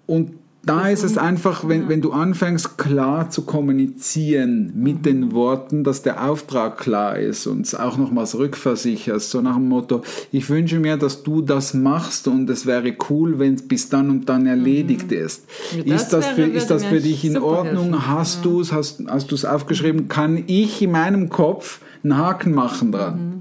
Und 0.06 0.32
da 0.64 0.88
ist 0.88 1.02
es 1.02 1.18
einfach, 1.18 1.66
wenn, 1.68 1.88
wenn 1.88 2.00
du 2.00 2.12
anfängst 2.12 2.78
klar 2.78 3.30
zu 3.30 3.42
kommunizieren 3.42 4.72
mit 4.76 5.04
den 5.04 5.32
Worten, 5.32 5.82
dass 5.84 6.02
der 6.02 6.24
Auftrag 6.28 6.78
klar 6.78 7.18
ist 7.18 7.46
und 7.46 7.66
es 7.66 7.74
auch 7.74 7.98
nochmals 7.98 8.36
rückversicherst, 8.38 9.30
so 9.30 9.40
nach 9.40 9.56
dem 9.56 9.68
Motto, 9.68 10.02
ich 10.30 10.48
wünsche 10.48 10.78
mir, 10.78 10.96
dass 10.96 11.22
du 11.24 11.42
das 11.42 11.74
machst 11.74 12.28
und 12.28 12.48
es 12.48 12.64
wäre 12.66 12.94
cool, 13.10 13.38
wenn 13.38 13.54
es 13.54 13.66
bis 13.66 13.88
dann 13.88 14.08
und 14.10 14.28
dann 14.28 14.46
erledigt 14.46 15.10
ist. 15.10 15.44
Ja, 15.76 15.94
das 15.94 16.02
ist 16.04 16.12
das, 16.12 16.24
wäre- 16.26 16.34
für, 16.50 16.56
ist 16.56 16.70
das 16.70 16.84
für 16.84 17.00
dich 17.00 17.24
in 17.24 17.38
Ordnung? 17.38 17.90
helfen. 17.90 18.06
Hast 18.08 18.44
du 18.44 18.60
es, 18.60 18.72
hast, 18.72 19.02
hast 19.08 19.30
du 19.30 19.34
es 19.34 19.44
aufgeschrieben? 19.44 20.08
Kann 20.08 20.44
ich 20.46 20.80
in 20.82 20.92
meinem 20.92 21.28
Kopf 21.28 21.80
einen 22.04 22.16
Haken 22.16 22.54
machen 22.54 22.92
dran? 22.92 23.14
Mhm. 23.14 23.32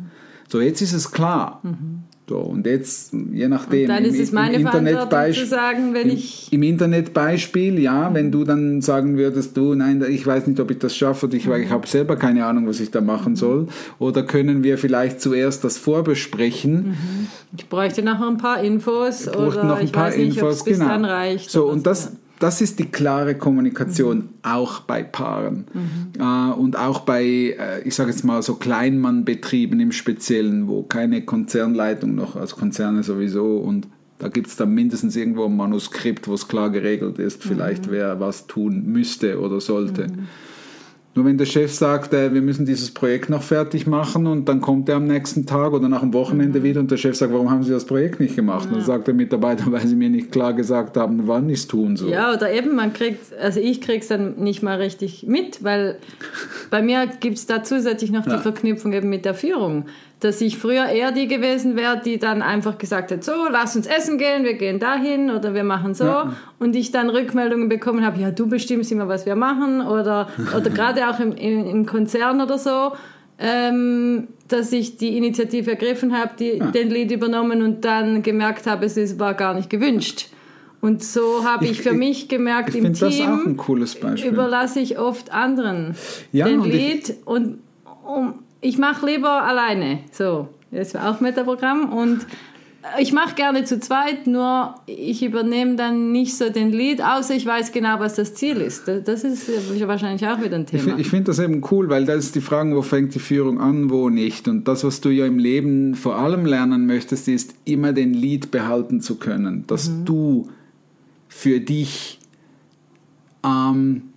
So, 0.47 0.59
jetzt 0.59 0.81
ist 0.81 0.93
es 0.93 1.11
klar. 1.11 1.61
So, 2.31 2.37
und 2.37 2.65
jetzt, 2.65 3.11
je 3.33 3.49
nachdem, 3.49 3.89
Dann 3.89 4.05
ist 4.05 4.15
im- 4.15 4.21
es 4.23 4.31
meine 4.31 4.55
im 4.55 4.65
Internetbeispiel- 4.65 5.45
sagen, 5.47 5.93
wenn 5.93 6.07
im, 6.07 6.15
ich 6.15 6.47
Im 6.53 6.63
Internetbeispiel, 6.63 7.77
ja, 7.77 8.13
wenn 8.13 8.31
du 8.31 8.45
dann 8.45 8.79
sagen 8.79 9.17
würdest, 9.17 9.57
du, 9.57 9.75
nein, 9.75 10.01
ich 10.09 10.25
weiß 10.25 10.47
nicht, 10.47 10.57
ob 10.61 10.71
ich 10.71 10.79
das 10.79 10.95
schaffe 10.95 11.27
ich, 11.33 11.45
Mhm. 11.47 11.53
ich 11.55 11.69
habe 11.69 11.85
selber 11.87 12.15
keine 12.15 12.45
Ahnung, 12.45 12.67
was 12.69 12.79
ich 12.79 12.89
da 12.89 13.01
machen 13.01 13.35
soll. 13.35 13.67
Oder 13.99 14.23
können 14.23 14.63
wir 14.63 14.77
vielleicht 14.77 15.19
zuerst 15.19 15.65
das 15.65 15.77
vorbesprechen? 15.77 16.95
Ich 17.57 17.67
bräuchte 17.67 18.01
noch 18.01 18.21
ein 18.21 18.37
paar 18.37 18.63
Infos 18.63 19.25
bräuchten 19.25 19.37
oder 19.47 19.63
noch 19.65 19.77
ein 19.79 19.85
ich 19.87 19.91
paar 19.91 20.05
weiß 20.07 20.15
nicht, 20.15 20.31
ob 20.41 20.43
Infos, 20.43 20.55
es 20.59 20.63
bis 20.63 20.77
genau. 20.79 20.89
dann 20.89 21.03
reicht. 21.03 21.51
So, 21.51 21.65
und 21.69 21.85
das, 21.85 22.13
das 22.41 22.59
ist 22.59 22.79
die 22.79 22.85
klare 22.85 23.35
Kommunikation 23.35 24.29
auch 24.41 24.81
bei 24.81 25.03
Paaren. 25.03 25.65
Äh, 26.19 26.59
und 26.59 26.77
auch 26.77 27.01
bei, 27.01 27.23
äh, 27.23 27.81
ich 27.83 27.95
sage 27.95 28.09
jetzt 28.09 28.23
mal 28.23 28.41
so 28.41 28.55
Kleinmannbetrieben 28.55 29.79
im 29.79 29.91
Speziellen, 29.91 30.67
wo 30.67 30.83
keine 30.83 31.23
Konzernleitung 31.23 32.15
noch, 32.15 32.35
als 32.35 32.55
Konzerne 32.55 33.03
sowieso 33.03 33.57
und 33.57 33.87
da 34.17 34.27
gibt 34.27 34.47
es 34.47 34.55
dann 34.55 34.73
mindestens 34.73 35.15
irgendwo 35.15 35.45
ein 35.45 35.55
Manuskript, 35.55 36.27
wo 36.27 36.35
es 36.35 36.47
klar 36.47 36.69
geregelt 36.69 37.17
ist, 37.17 37.43
vielleicht 37.43 37.89
wer 37.89 38.19
was 38.19 38.45
tun 38.45 38.85
müsste 38.85 39.39
oder 39.39 39.59
sollte. 39.59 40.07
Nur 41.13 41.25
wenn 41.25 41.37
der 41.37 41.45
Chef 41.45 41.73
sagt, 41.73 42.13
äh, 42.13 42.33
wir 42.33 42.41
müssen 42.41 42.65
dieses 42.65 42.89
Projekt 42.93 43.29
noch 43.29 43.43
fertig 43.43 43.85
machen 43.85 44.27
und 44.27 44.47
dann 44.47 44.61
kommt 44.61 44.87
er 44.87 44.95
am 44.95 45.07
nächsten 45.07 45.45
Tag 45.45 45.73
oder 45.73 45.89
nach 45.89 45.99
dem 45.99 46.13
Wochenende 46.13 46.59
Mhm. 46.59 46.63
wieder 46.63 46.79
und 46.79 46.89
der 46.89 46.95
Chef 46.95 47.17
sagt, 47.17 47.33
warum 47.33 47.51
haben 47.51 47.63
Sie 47.63 47.71
das 47.71 47.83
Projekt 47.83 48.21
nicht 48.21 48.37
gemacht? 48.37 48.67
Und 48.69 48.75
dann 48.77 48.85
sagt 48.85 49.07
der 49.07 49.13
Mitarbeiter, 49.13 49.65
weil 49.71 49.85
Sie 49.85 49.95
mir 49.97 50.09
nicht 50.09 50.31
klar 50.31 50.53
gesagt 50.53 50.95
haben, 50.95 51.23
wann 51.27 51.49
ich 51.49 51.59
es 51.59 51.67
tun 51.67 51.97
soll. 51.97 52.11
Ja, 52.11 52.33
oder 52.33 52.53
eben, 52.53 52.75
man 52.77 52.93
kriegt, 52.93 53.37
also 53.41 53.59
ich 53.59 53.81
krieg's 53.81 54.07
dann 54.07 54.35
nicht 54.37 54.63
mal 54.63 54.77
richtig 54.77 55.25
mit, 55.27 55.63
weil 55.65 55.97
bei 56.69 56.81
mir 56.81 57.07
gibt's 57.19 57.45
da 57.45 57.61
zusätzlich 57.61 58.11
noch 58.11 58.23
die 58.23 58.29
Ja. 58.31 58.37
Verknüpfung 58.37 58.93
eben 58.93 59.09
mit 59.09 59.25
der 59.25 59.33
Führung. 59.33 59.87
Dass 60.21 60.39
ich 60.39 60.57
früher 60.57 60.85
eher 60.85 61.11
die 61.11 61.27
gewesen 61.27 61.75
wäre, 61.75 61.99
die 62.03 62.17
dann 62.19 62.41
einfach 62.41 62.77
gesagt 62.77 63.11
hat, 63.11 63.23
so, 63.23 63.33
lass 63.51 63.75
uns 63.75 63.87
essen 63.87 64.17
gehen, 64.17 64.43
wir 64.45 64.53
gehen 64.53 64.79
dahin 64.79 65.29
oder 65.31 65.53
wir 65.53 65.63
machen 65.63 65.93
so. 65.93 66.05
Ja. 66.05 66.33
Und 66.59 66.75
ich 66.75 66.91
dann 66.91 67.09
Rückmeldungen 67.09 67.67
bekommen 67.69 68.05
habe, 68.05 68.21
ja, 68.21 68.31
du 68.31 68.47
bestimmst 68.47 68.91
immer, 68.91 69.07
was 69.07 69.25
wir 69.25 69.35
machen 69.35 69.81
oder, 69.81 70.29
oder 70.55 70.69
gerade 70.69 71.09
auch 71.09 71.19
im, 71.19 71.33
im, 71.33 71.65
im 71.67 71.85
Konzern 71.85 72.39
oder 72.39 72.57
so. 72.57 72.93
Ähm, 73.39 74.27
dass 74.47 74.71
ich 74.71 74.97
die 74.97 75.17
Initiative 75.17 75.71
ergriffen 75.71 76.15
habe, 76.15 76.31
die, 76.37 76.59
den 76.59 76.91
Lead 76.91 77.11
übernommen 77.11 77.63
und 77.63 77.83
dann 77.83 78.21
gemerkt 78.21 78.67
habe, 78.67 78.85
es 78.85 78.97
ist, 78.97 79.19
war 79.19 79.33
gar 79.33 79.55
nicht 79.55 79.69
gewünscht. 79.69 80.27
Und 80.81 81.03
so 81.03 81.43
habe 81.43 81.65
ich, 81.65 81.71
Ich- 81.71 81.81
für 81.81 81.89
ich- 81.91 81.95
mich 81.97 82.27
gemerkt, 82.27 82.69
ich 82.69 82.75
im 82.75 82.83
finde 82.93 82.99
das 82.99 83.15
Team 83.15 83.57
überlasse 84.31 84.79
ich 84.79 84.99
oft 84.99 85.31
anderen 85.31 85.95
Ja, 86.31 86.45
den 86.47 86.59
und 86.59 86.67
ich- 86.67 86.73
Lead 86.75 87.15
und 87.25 87.59
um, 88.05 88.40
ich 88.61 88.77
mache 88.77 89.05
lieber 89.05 89.43
alleine. 89.43 89.99
So, 90.11 90.47
das 90.71 90.93
war 90.93 91.09
auch 91.09 91.19
Metaprogramm 91.19 91.91
und 91.91 92.25
ich 92.99 93.13
mache 93.13 93.35
gerne 93.35 93.63
zu 93.63 93.79
zweit, 93.79 94.25
nur 94.25 94.73
ich 94.87 95.23
übernehme 95.23 95.75
dann 95.75 96.11
nicht 96.11 96.35
so 96.35 96.49
den 96.49 96.71
Lead, 96.71 96.99
außer 96.99 97.35
ich 97.35 97.45
weiß 97.45 97.71
genau, 97.73 97.99
was 97.99 98.15
das 98.15 98.33
Ziel 98.33 98.57
ist. 98.57 98.87
Das- 98.87 99.23
ist 99.23 99.47
wahrscheinlich 99.87 100.27
auch 100.27 100.41
wieder 100.41 100.55
ein 100.55 100.63
Ich, 100.63 100.81
Thema. 100.81 100.95
fi- 100.95 101.01
ich 101.01 101.07
finde 101.07 101.25
das 101.25 101.37
eben 101.37 101.61
cool, 101.69 101.89
weil 101.89 102.05
da 102.05 102.13
ist 102.13 102.33
die 102.33 102.41
Frage, 102.41 102.75
wo 102.75 102.81
fängt 102.81 103.13
die 103.13 103.19
Führung 103.19 103.59
an, 103.59 103.91
wo 103.91 104.09
nicht. 104.09 104.47
Und 104.47 104.67
das, 104.67 104.83
was 104.83 104.99
du 104.99 105.09
ja 105.09 105.27
im 105.27 105.37
Leben 105.37 105.93
vor 105.93 106.15
allem 106.15 106.43
lernen 106.45 106.87
möchtest, 106.87 107.27
ist 107.27 107.53
immer 107.65 107.93
den 107.93 108.15
Lead 108.15 108.49
behalten 108.49 108.99
zu 108.99 109.17
können. 109.19 109.65
Dass 109.67 109.91
du 110.03 110.49
für 111.27 111.59
dich 111.59 112.17
ähm, 113.45 114.10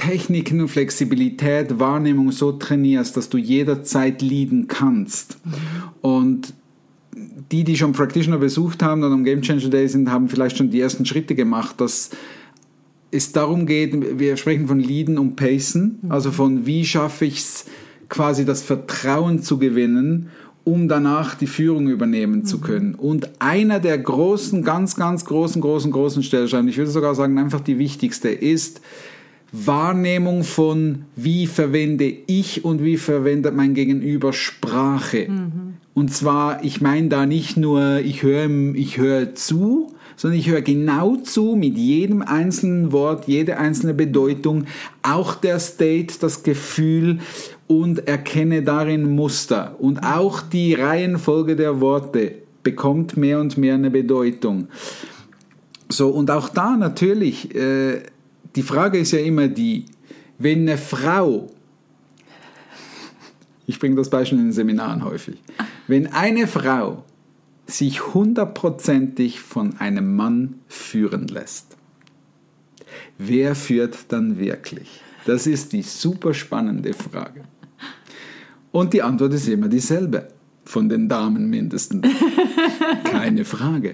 Techniken 0.00 0.62
und 0.62 0.68
Flexibilität, 0.68 1.78
Wahrnehmung 1.78 2.32
so 2.32 2.52
trainierst, 2.52 3.18
dass 3.18 3.28
du 3.28 3.36
jederzeit 3.36 4.22
leaden 4.22 4.66
kannst. 4.66 5.36
Und 6.00 6.54
die, 7.52 7.64
die 7.64 7.76
schon 7.76 7.92
Practitioner 7.92 8.38
besucht 8.38 8.82
haben 8.82 9.02
und 9.02 9.12
am 9.12 9.24
Game 9.24 9.42
Changer 9.42 9.68
Day 9.68 9.86
sind, 9.88 10.10
haben 10.10 10.30
vielleicht 10.30 10.56
schon 10.56 10.70
die 10.70 10.80
ersten 10.80 11.04
Schritte 11.04 11.34
gemacht, 11.34 11.82
dass 11.82 12.10
es 13.10 13.32
darum 13.32 13.66
geht, 13.66 14.18
wir 14.18 14.38
sprechen 14.38 14.68
von 14.68 14.80
Leaden 14.80 15.18
und 15.18 15.36
Pacen, 15.36 15.98
also 16.08 16.30
von 16.30 16.64
wie 16.64 16.86
schaffe 16.86 17.26
ich 17.26 17.40
es, 17.40 17.66
quasi 18.08 18.46
das 18.46 18.62
Vertrauen 18.62 19.42
zu 19.42 19.58
gewinnen, 19.58 20.30
um 20.64 20.88
danach 20.88 21.34
die 21.34 21.46
Führung 21.46 21.88
übernehmen 21.88 22.46
zu 22.46 22.58
können. 22.58 22.94
Und 22.94 23.28
einer 23.38 23.80
der 23.80 23.98
großen, 23.98 24.62
ganz, 24.62 24.96
ganz 24.96 25.26
großen, 25.26 25.60
großen, 25.60 25.92
großen 25.92 26.22
Stellschrauben, 26.22 26.68
ich 26.68 26.78
würde 26.78 26.90
sogar 26.90 27.14
sagen, 27.14 27.38
einfach 27.38 27.60
die 27.60 27.78
wichtigste, 27.78 28.30
ist 28.30 28.80
Wahrnehmung 29.52 30.44
von, 30.44 31.06
wie 31.16 31.46
verwende 31.46 32.12
ich 32.26 32.64
und 32.64 32.82
wie 32.84 32.96
verwendet 32.96 33.54
mein 33.54 33.74
Gegenüber 33.74 34.32
Sprache. 34.32 35.26
Und 35.94 36.12
zwar, 36.14 36.64
ich 36.64 36.80
meine 36.80 37.08
da 37.08 37.26
nicht 37.26 37.56
nur, 37.56 38.00
ich 38.00 38.22
höre 38.22 38.48
ich 38.74 38.98
höre 38.98 39.34
zu, 39.34 39.92
sondern 40.16 40.38
ich 40.38 40.48
höre 40.50 40.60
genau 40.60 41.16
zu 41.16 41.56
mit 41.56 41.78
jedem 41.78 42.22
einzelnen 42.22 42.92
Wort, 42.92 43.26
jede 43.26 43.56
einzelne 43.56 43.94
Bedeutung, 43.94 44.66
auch 45.02 45.34
der 45.34 45.58
State, 45.58 46.14
das 46.20 46.42
Gefühl 46.42 47.20
und 47.66 48.06
erkenne 48.06 48.62
darin 48.62 49.14
Muster. 49.14 49.76
Und 49.78 50.00
auch 50.00 50.42
die 50.42 50.74
Reihenfolge 50.74 51.56
der 51.56 51.80
Worte 51.80 52.34
bekommt 52.62 53.16
mehr 53.16 53.40
und 53.40 53.56
mehr 53.56 53.74
eine 53.74 53.90
Bedeutung. 53.90 54.68
So, 55.88 56.08
und 56.08 56.30
auch 56.30 56.50
da 56.50 56.76
natürlich, 56.76 57.54
äh, 57.54 58.02
die 58.56 58.62
Frage 58.62 58.98
ist 58.98 59.12
ja 59.12 59.20
immer 59.20 59.48
die, 59.48 59.86
wenn 60.38 60.60
eine 60.60 60.78
Frau, 60.78 61.50
ich 63.66 63.78
bringe 63.78 63.96
das 63.96 64.10
Beispiel 64.10 64.38
in 64.38 64.46
den 64.46 64.52
Seminaren 64.52 65.04
häufig, 65.04 65.38
wenn 65.86 66.06
eine 66.08 66.46
Frau 66.46 67.04
sich 67.66 68.14
hundertprozentig 68.14 69.40
von 69.40 69.76
einem 69.78 70.16
Mann 70.16 70.60
führen 70.66 71.28
lässt, 71.28 71.76
wer 73.18 73.54
führt 73.54 73.96
dann 74.08 74.38
wirklich? 74.38 75.00
Das 75.26 75.46
ist 75.46 75.72
die 75.72 75.82
super 75.82 76.34
spannende 76.34 76.92
Frage. 76.94 77.44
Und 78.72 78.92
die 78.92 79.02
Antwort 79.02 79.34
ist 79.34 79.48
immer 79.48 79.68
dieselbe, 79.68 80.28
von 80.64 80.88
den 80.88 81.08
Damen 81.08 81.50
mindestens. 81.50 82.06
Keine 83.04 83.44
Frage. 83.44 83.92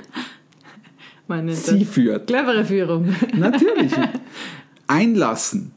Meine 1.27 1.55
Sie 1.55 1.85
führt. 1.85 2.29
clevere 2.29 2.65
Führung. 2.65 3.15
Natürlich. 3.37 3.93
Einlassen 4.87 5.73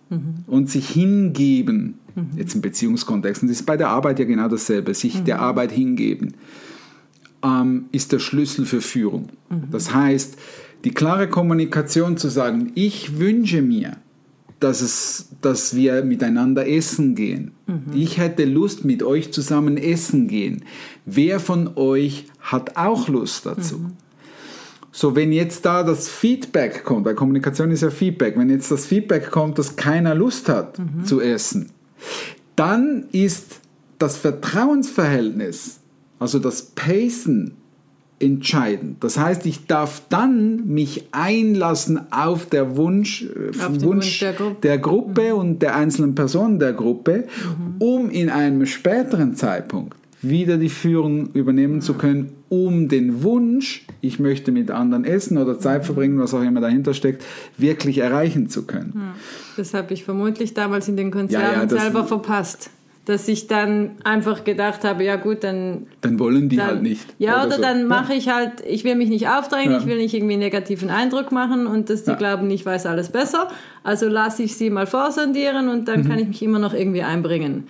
und 0.48 0.70
sich 0.70 0.89
hingeben, 0.89 1.96
jetzt 2.36 2.56
im 2.56 2.62
Beziehungskontext, 2.62 3.44
und 3.44 3.50
das 3.50 3.60
ist 3.60 3.66
bei 3.66 3.78
der 3.78 3.89
Arbeit 3.89 4.20
ja 4.20 4.25
genau 4.25 4.48
dasselbe, 4.48 4.94
sich 4.94 5.24
der 5.24 5.39
Arbeit 5.39 5.72
hingeben, 5.72 6.34
ähm, 7.44 7.86
ist 7.92 8.12
der 8.12 8.20
Schlüssel 8.20 8.66
für 8.66 8.82
Führung. 8.82 9.30
Das 9.72 9.94
heißt, 9.94 10.38
die 10.84 10.92
klare 10.92 11.28
Kommunikation 11.30 12.18
zu 12.18 12.30
sagen, 12.30 12.72
ich 12.75 13.20
wünsche 13.20 13.62
mir, 13.62 13.98
dass, 14.60 14.82
es, 14.82 15.30
dass 15.42 15.75
wir 15.75 16.04
miteinander 16.04 16.68
essen 16.68 17.16
gehen. 17.16 17.51
Ich 17.94 18.18
hätte 18.18 18.44
Lust, 18.44 18.84
mit 18.84 19.04
euch 19.04 19.32
zusammen 19.32 19.78
essen 19.78 20.28
gehen. 20.28 20.63
Wer 21.06 21.39
von 21.39 21.72
euch 21.78 22.25
hat 22.42 22.75
auch 22.75 23.08
Lust 23.08 23.46
dazu? 23.46 23.92
So, 25.00 25.15
wenn 25.15 25.32
jetzt 25.32 25.65
da 25.65 25.84
das 25.84 26.10
Feedback 26.10 26.84
kommt, 26.84 27.06
weil 27.06 27.15
Kommunikation 27.15 27.72
ist 27.72 27.84
ja 27.84 27.89
Feedback, 27.89 28.38
wenn 28.38 28.50
jetzt 28.50 28.70
das 28.70 28.86
Feedback 28.86 29.32
kommt, 29.32 29.58
dass 29.58 29.77
keiner 29.77 30.13
Lust 30.13 30.50
hat 30.50 30.77
zu 31.06 31.22
essen, 31.22 31.70
dann 32.58 33.06
ist 33.13 33.62
das 33.98 34.18
Vertrauensverhältnis, 34.18 35.79
also 36.20 36.38
das 36.38 36.63
Pacen, 36.75 37.53
entscheidend. 38.20 39.01
Das 39.01 39.18
heißt, 39.18 39.46
ich 39.46 39.68
darf 39.68 40.01
dann 40.10 40.68
mich 40.68 41.08
einlassen 41.13 42.12
auf 42.12 42.48
der 42.48 42.75
Wunsch, 42.75 43.24
äh, 43.24 43.58
Auf 43.58 43.77
den 43.77 43.84
Wunsch 43.84 43.84
Wunsch 43.84 44.20
der 44.20 44.34
Gruppe. 44.34 44.58
der 44.63 44.77
Gruppe 44.79 45.36
und 45.36 45.62
der 45.62 45.75
einzelnen 45.77 46.13
Personen 46.13 46.60
der 46.60 46.74
Gruppe, 46.74 47.24
um 47.79 48.10
in 48.10 48.29
einem 48.29 48.65
späteren 48.65 49.38
Zeitpunkt 49.38 49.96
wieder 50.22 50.58
die 50.58 50.70
Führung 50.70 51.32
übernehmen 51.34 51.82
zu 51.82 51.94
können, 51.94 52.34
um 52.50 52.90
den 52.90 53.24
Wunsch, 53.24 53.86
ich 54.02 54.20
möchte 54.20 54.52
mit 54.52 54.70
anderen 54.72 55.06
essen 55.06 55.38
oder 55.38 55.60
Zeit 55.60 55.86
verbringen, 55.86 56.20
was 56.20 56.34
auch 56.34 56.42
immer 56.42 56.62
dahinter 56.62 56.94
steckt, 56.94 57.24
wirklich 57.58 58.00
erreichen 58.00 58.50
zu 58.50 58.66
können. 58.66 59.14
Das 59.56 59.74
habe 59.74 59.94
ich 59.94 60.04
vermutlich 60.04 60.54
damals 60.54 60.88
in 60.90 60.98
den 60.98 61.08
Ja, 61.08 61.14
Konzernen 61.14 61.54
ja, 61.62 61.66
das- 61.66 61.82
selber 61.82 62.06
verpasst. 62.06 62.70
Dass 63.06 63.28
ich 63.28 63.48
dann 63.48 63.92
einfach 64.04 64.44
gedacht 64.44 64.84
habe, 64.84 65.04
ja 65.04 65.16
gut, 65.16 65.44
dann 65.44 65.88
Dann 66.02 66.20
wollen 66.20 66.48
die 66.48 66.58
dann, 66.58 66.68
halt 66.68 66.82
nicht. 66.84 67.08
Ja, 67.18 67.44
oder, 67.44 67.56
so. 67.56 67.62
dann 67.62 67.88
mache 67.88 68.14
ich 68.14 68.30
halt, 68.30 68.62
ich 68.68 68.84
will 68.84 68.94
mich 68.96 69.10
nicht 69.10 69.28
aufdrängen, 69.28 69.72
Ja. 69.72 69.80
ich 69.80 69.88
will 69.88 69.98
nicht 69.98 70.14
irgendwie 70.14 70.34
einen 70.34 70.44
negativen 70.44 70.92
Eindruck 70.92 71.32
machen 71.32 71.66
und 71.66 71.90
dass 71.90 72.04
die 72.04 72.12
Ja. 72.12 72.18
glauben, 72.18 72.52
ich 72.52 72.64
weiß 72.68 72.86
alles 72.86 73.10
besser. 73.10 73.48
Also 73.84 74.08
lasse 74.08 74.44
ich 74.44 74.58
sie 74.58 74.70
mal 74.70 74.86
vorsondieren 74.86 75.70
und 75.70 75.88
dann 75.88 76.08
kann 76.08 76.20
ich 76.20 76.28
mich 76.28 76.44
immer 76.44 76.60
noch 76.60 76.74
irgendwie 76.76 77.02
einbringen. 77.02 77.64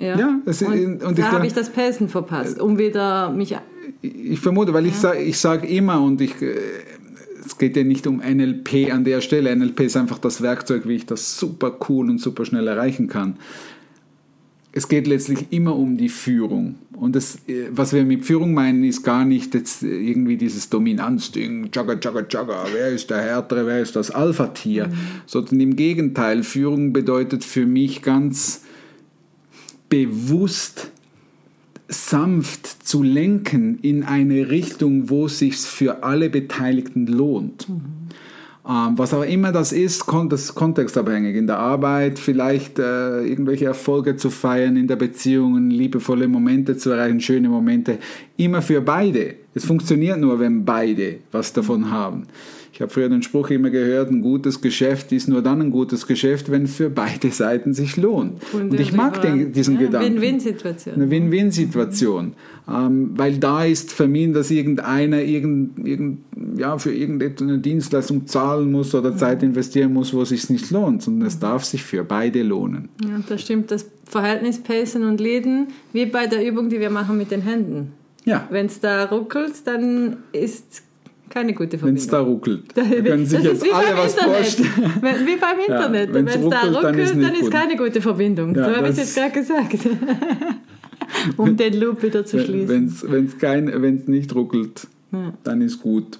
Mhm. 0.00 0.04
Ja. 0.06 0.12
Ja, 0.14 0.18
Ja, 0.18 0.38
es- 0.46 0.62
und, 0.62 1.02
und 1.02 1.18
da 1.18 1.32
habe 1.32 1.46
ich 1.46 1.52
das 1.54 1.70
Pacen 1.70 2.08
verpasst, 2.08 2.60
um 2.60 2.78
wieder 2.78 3.30
mich. 3.30 3.56
Ich 4.02 4.38
vermute, 4.40 4.72
weil 4.74 4.86
ich 4.86 4.94
sage 4.94 5.18
ich 5.20 5.38
sag 5.38 5.68
immer 5.68 6.00
und 6.02 6.20
ich, 6.20 6.40
äh, 6.42 6.54
es 7.44 7.56
geht 7.58 7.76
ja 7.76 7.82
nicht 7.84 8.06
um 8.06 8.20
NLP 8.20 8.92
an 8.92 9.04
der 9.04 9.20
Stelle. 9.20 9.54
NLP 9.54 9.80
ist 9.80 9.96
einfach 9.96 10.18
das 10.18 10.42
Werkzeug, 10.42 10.86
wie 10.86 10.94
ich 10.96 11.06
das 11.06 11.38
super 11.38 11.76
cool 11.88 12.10
und 12.10 12.20
super 12.20 12.44
schnell 12.44 12.66
erreichen 12.68 13.08
kann. 13.08 13.36
Es 14.70 14.86
geht 14.86 15.06
letztlich 15.06 15.46
immer 15.50 15.74
um 15.74 15.96
die 15.96 16.10
Führung. 16.10 16.76
Und 16.92 17.16
das, 17.16 17.36
äh, 17.48 17.68
was 17.72 17.92
wir 17.94 18.04
mit 18.04 18.24
Führung 18.26 18.52
meinen, 18.54 18.84
ist 18.84 19.02
gar 19.02 19.24
nicht 19.24 19.54
jetzt 19.54 19.82
irgendwie 19.82 20.36
dieses 20.36 20.68
Dominanzding, 20.68 21.70
Jagger, 21.74 21.96
Jagger, 22.00 22.26
Jagger, 22.28 22.66
wer 22.72 22.88
ist 22.90 23.08
der 23.10 23.18
Härtere, 23.22 23.66
wer 23.66 23.80
ist 23.80 23.96
das 23.96 24.10
Alpha-Tier, 24.10 24.90
sondern 25.26 25.58
im 25.60 25.74
Gegenteil, 25.76 26.42
Führung 26.42 26.92
bedeutet 26.92 27.44
für 27.44 27.66
mich 27.66 28.02
ganz 28.02 28.62
bewusst 29.88 30.90
sanft 31.88 32.66
zu 32.86 33.02
lenken 33.02 33.78
in 33.80 34.04
eine 34.04 34.50
Richtung, 34.50 35.08
wo 35.08 35.26
es 35.26 35.38
sich 35.38 35.56
für 35.56 36.02
alle 36.02 36.28
Beteiligten 36.28 37.06
lohnt. 37.06 37.66
Ähm, 38.68 38.98
was 38.98 39.14
auch 39.14 39.22
immer 39.22 39.50
das 39.50 39.72
ist, 39.72 40.04
das 40.28 40.42
ist 40.42 40.54
kontextabhängig. 40.54 41.34
In 41.34 41.46
der 41.46 41.58
Arbeit 41.58 42.18
vielleicht 42.18 42.78
äh, 42.78 43.22
irgendwelche 43.22 43.64
Erfolge 43.64 44.16
zu 44.16 44.28
feiern, 44.28 44.76
in 44.76 44.86
der 44.86 44.96
Beziehung 44.96 45.70
liebevolle 45.70 46.28
Momente 46.28 46.76
zu 46.76 46.90
erreichen, 46.90 47.20
schöne 47.20 47.48
Momente. 47.48 47.98
Immer 48.36 48.60
für 48.60 48.82
beide. 48.82 49.36
Es 49.54 49.64
funktioniert 49.64 50.20
nur, 50.20 50.38
wenn 50.38 50.66
beide 50.66 51.20
was 51.32 51.54
davon 51.54 51.90
haben. 51.90 52.24
Ich 52.72 52.80
habe 52.80 52.92
früher 52.92 53.08
den 53.08 53.22
Spruch 53.22 53.50
immer 53.50 53.70
gehört, 53.70 54.10
ein 54.10 54.20
gutes 54.20 54.60
Geschäft 54.60 55.10
ist 55.12 55.28
nur 55.28 55.42
dann 55.42 55.60
ein 55.60 55.70
gutes 55.70 56.06
Geschäft, 56.06 56.50
wenn 56.50 56.64
es 56.64 56.76
für 56.76 56.90
beide 56.90 57.30
Seiten 57.30 57.74
sich 57.74 57.96
lohnt. 57.96 58.42
Und 58.52 58.78
ich 58.78 58.92
mag 58.92 59.20
den, 59.22 59.52
diesen 59.52 59.74
ja, 59.74 59.86
Gedanken. 59.86 60.20
Win-Win-Situation. 60.20 60.94
Eine 60.94 61.10
Win-Win-Situation. 61.10 62.34
Ähm, 62.68 63.12
weil 63.16 63.38
da 63.38 63.64
ist 63.64 63.92
vermieden, 63.92 64.34
dass 64.34 64.50
irgendeiner 64.50 65.22
irgend, 65.22 65.86
irgend, 65.86 66.18
ja, 66.56 66.78
für 66.78 66.94
irgendeine 66.94 67.58
Dienstleistung 67.58 68.26
zahlen 68.26 68.70
muss 68.70 68.94
oder 68.94 69.16
Zeit 69.16 69.42
investieren 69.42 69.92
muss, 69.92 70.12
wo 70.12 70.22
es 70.22 70.28
sich 70.28 70.48
nicht 70.50 70.70
lohnt, 70.70 71.02
sondern 71.02 71.26
es 71.26 71.38
darf 71.38 71.64
sich 71.64 71.82
für 71.82 72.04
beide 72.04 72.42
lohnen. 72.42 72.88
Ja, 73.02 73.20
das 73.28 73.42
stimmt. 73.42 73.70
Das 73.70 73.86
Verhältnis 74.04 74.58
Pacen 74.58 75.04
und 75.04 75.20
Leaden, 75.20 75.68
wie 75.92 76.06
bei 76.06 76.26
der 76.26 76.46
Übung, 76.46 76.68
die 76.68 76.80
wir 76.80 76.90
machen 76.90 77.16
mit 77.18 77.30
den 77.30 77.42
Händen. 77.42 77.92
Ja, 78.24 78.46
Wenn 78.50 78.66
es 78.66 78.80
da 78.80 79.06
ruckelt, 79.06 79.54
dann 79.64 80.18
ist 80.32 80.82
keine 81.38 81.54
gute 81.54 81.80
wenn 81.82 81.96
es 81.96 82.06
Verbindung. 82.06 82.10
da 82.10 82.20
ruckelt. 82.20 82.64
Da 82.74 82.82
können 82.82 83.26
sich 83.26 83.42
jetzt 83.42 83.62
alle 83.72 83.96
was 83.96 84.12
Internet. 84.14 84.36
vorstellen. 84.36 84.92
Wenn- 85.00 85.26
Wie 85.26 85.36
beim 85.36 85.58
Internet. 85.60 86.12
wenn's 86.14 86.34
Wenn 86.34 86.42
es 86.42 86.50
da 86.50 86.60
ruckelt, 86.62 86.84
dann 86.84 86.98
ist 86.98 87.14
dann 87.14 87.34
ist, 87.34 87.50
keine 87.50 87.76
gute 87.76 88.00
Verbindung. 88.00 88.54
Ja, 88.54 88.68
so 88.70 88.76
habe 88.76 88.88
ich 88.90 88.96
jetzt 88.96 89.14
gerade 89.16 89.32
gesagt. 89.32 89.78
um 91.36 91.56
den 91.56 91.80
Loop 91.80 92.02
wieder 92.02 92.24
zu 92.26 92.38
schließen. 92.44 92.92
Wenn 93.08 93.24
es 93.26 93.38
kein, 93.38 93.82
wenn's 93.82 94.06
nicht 94.08 94.34
ruckelt, 94.34 94.86
dann 95.44 95.60
ist 95.62 95.80
gut. 95.80 96.18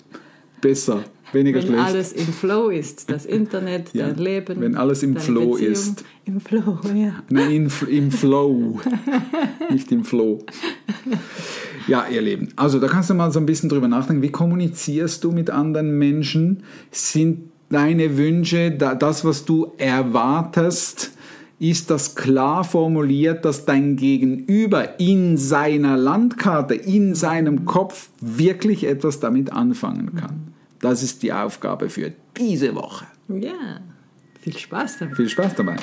Besser, 0.61 1.05
weniger 1.33 1.61
Wenn 1.61 1.69
schlecht. 1.69 1.85
alles 1.85 2.13
im 2.13 2.27
Flow 2.27 2.69
ist, 2.71 3.11
das 3.11 3.27
Internet, 3.39 3.91
Ja, 3.93 4.09
dein 4.09 4.17
Leben. 4.19 4.61
wenn 4.61 4.75
alles 4.77 5.03
im 5.05 5.17
Flow 5.17 5.53
Beziehung. 5.53 5.73
ist. 5.73 6.05
Im 6.25 6.41
Flow, 6.41 6.79
ja. 6.95 7.23
Nein, 7.31 7.51
in, 7.51 7.71
im 7.89 8.11
Flow. 8.11 8.81
Nicht 9.71 9.93
im 9.93 10.05
Flow. 10.05 10.45
Ja, 11.89 12.07
ihr 12.11 12.21
Lieben. 12.23 12.49
Also, 12.57 12.79
da 12.79 12.87
kannst 12.87 13.11
du 13.11 13.15
mal 13.15 13.33
so 13.33 13.41
ein 13.41 13.47
bisschen 13.47 13.69
drüber 13.69 13.89
nachdenken. 13.89 14.23
Wie 14.23 14.31
kommunizierst 14.31 15.25
du 15.25 15.33
mit 15.33 15.51
anderen 15.51 15.99
Menschen? 15.99 16.63
Sind 16.91 17.51
deine 17.71 18.17
Wünsche, 18.17 18.71
da- 18.71 18.95
das, 18.95 19.25
was 19.25 19.45
du 19.45 19.73
erwartest, 19.79 21.13
ist 21.59 21.91
das 21.91 22.15
klar 22.15 22.63
formuliert, 22.63 23.45
dass 23.45 23.65
dein 23.65 23.97
Gegenüber 23.97 25.01
in 25.01 25.37
seiner 25.37 25.97
Landkarte, 25.97 26.75
in 26.75 27.15
seinem 27.17 27.65
Kopf 27.65 28.11
wirklich 28.21 28.85
etwas 28.87 29.19
damit 29.21 29.53
anfangen 29.53 30.15
kann? 30.15 30.53
Das 30.81 31.03
ist 31.03 31.23
die 31.25 31.33
Aufgabe 31.33 31.91
für 31.91 32.13
diese 32.37 32.75
Woche. 32.77 33.07
Ja. 33.29 33.81
Viel 34.41 34.57
Spaß 34.57 34.99
damit. 35.01 35.17
Viel 35.17 35.29
Spaß 35.29 35.57
dabei. 35.57 35.77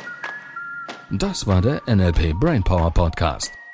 Das 1.11 1.45
war 1.45 1.61
der 1.61 1.81
NLP 1.87 2.33
Brainpower 2.39 2.91
Podcast. 2.91 3.51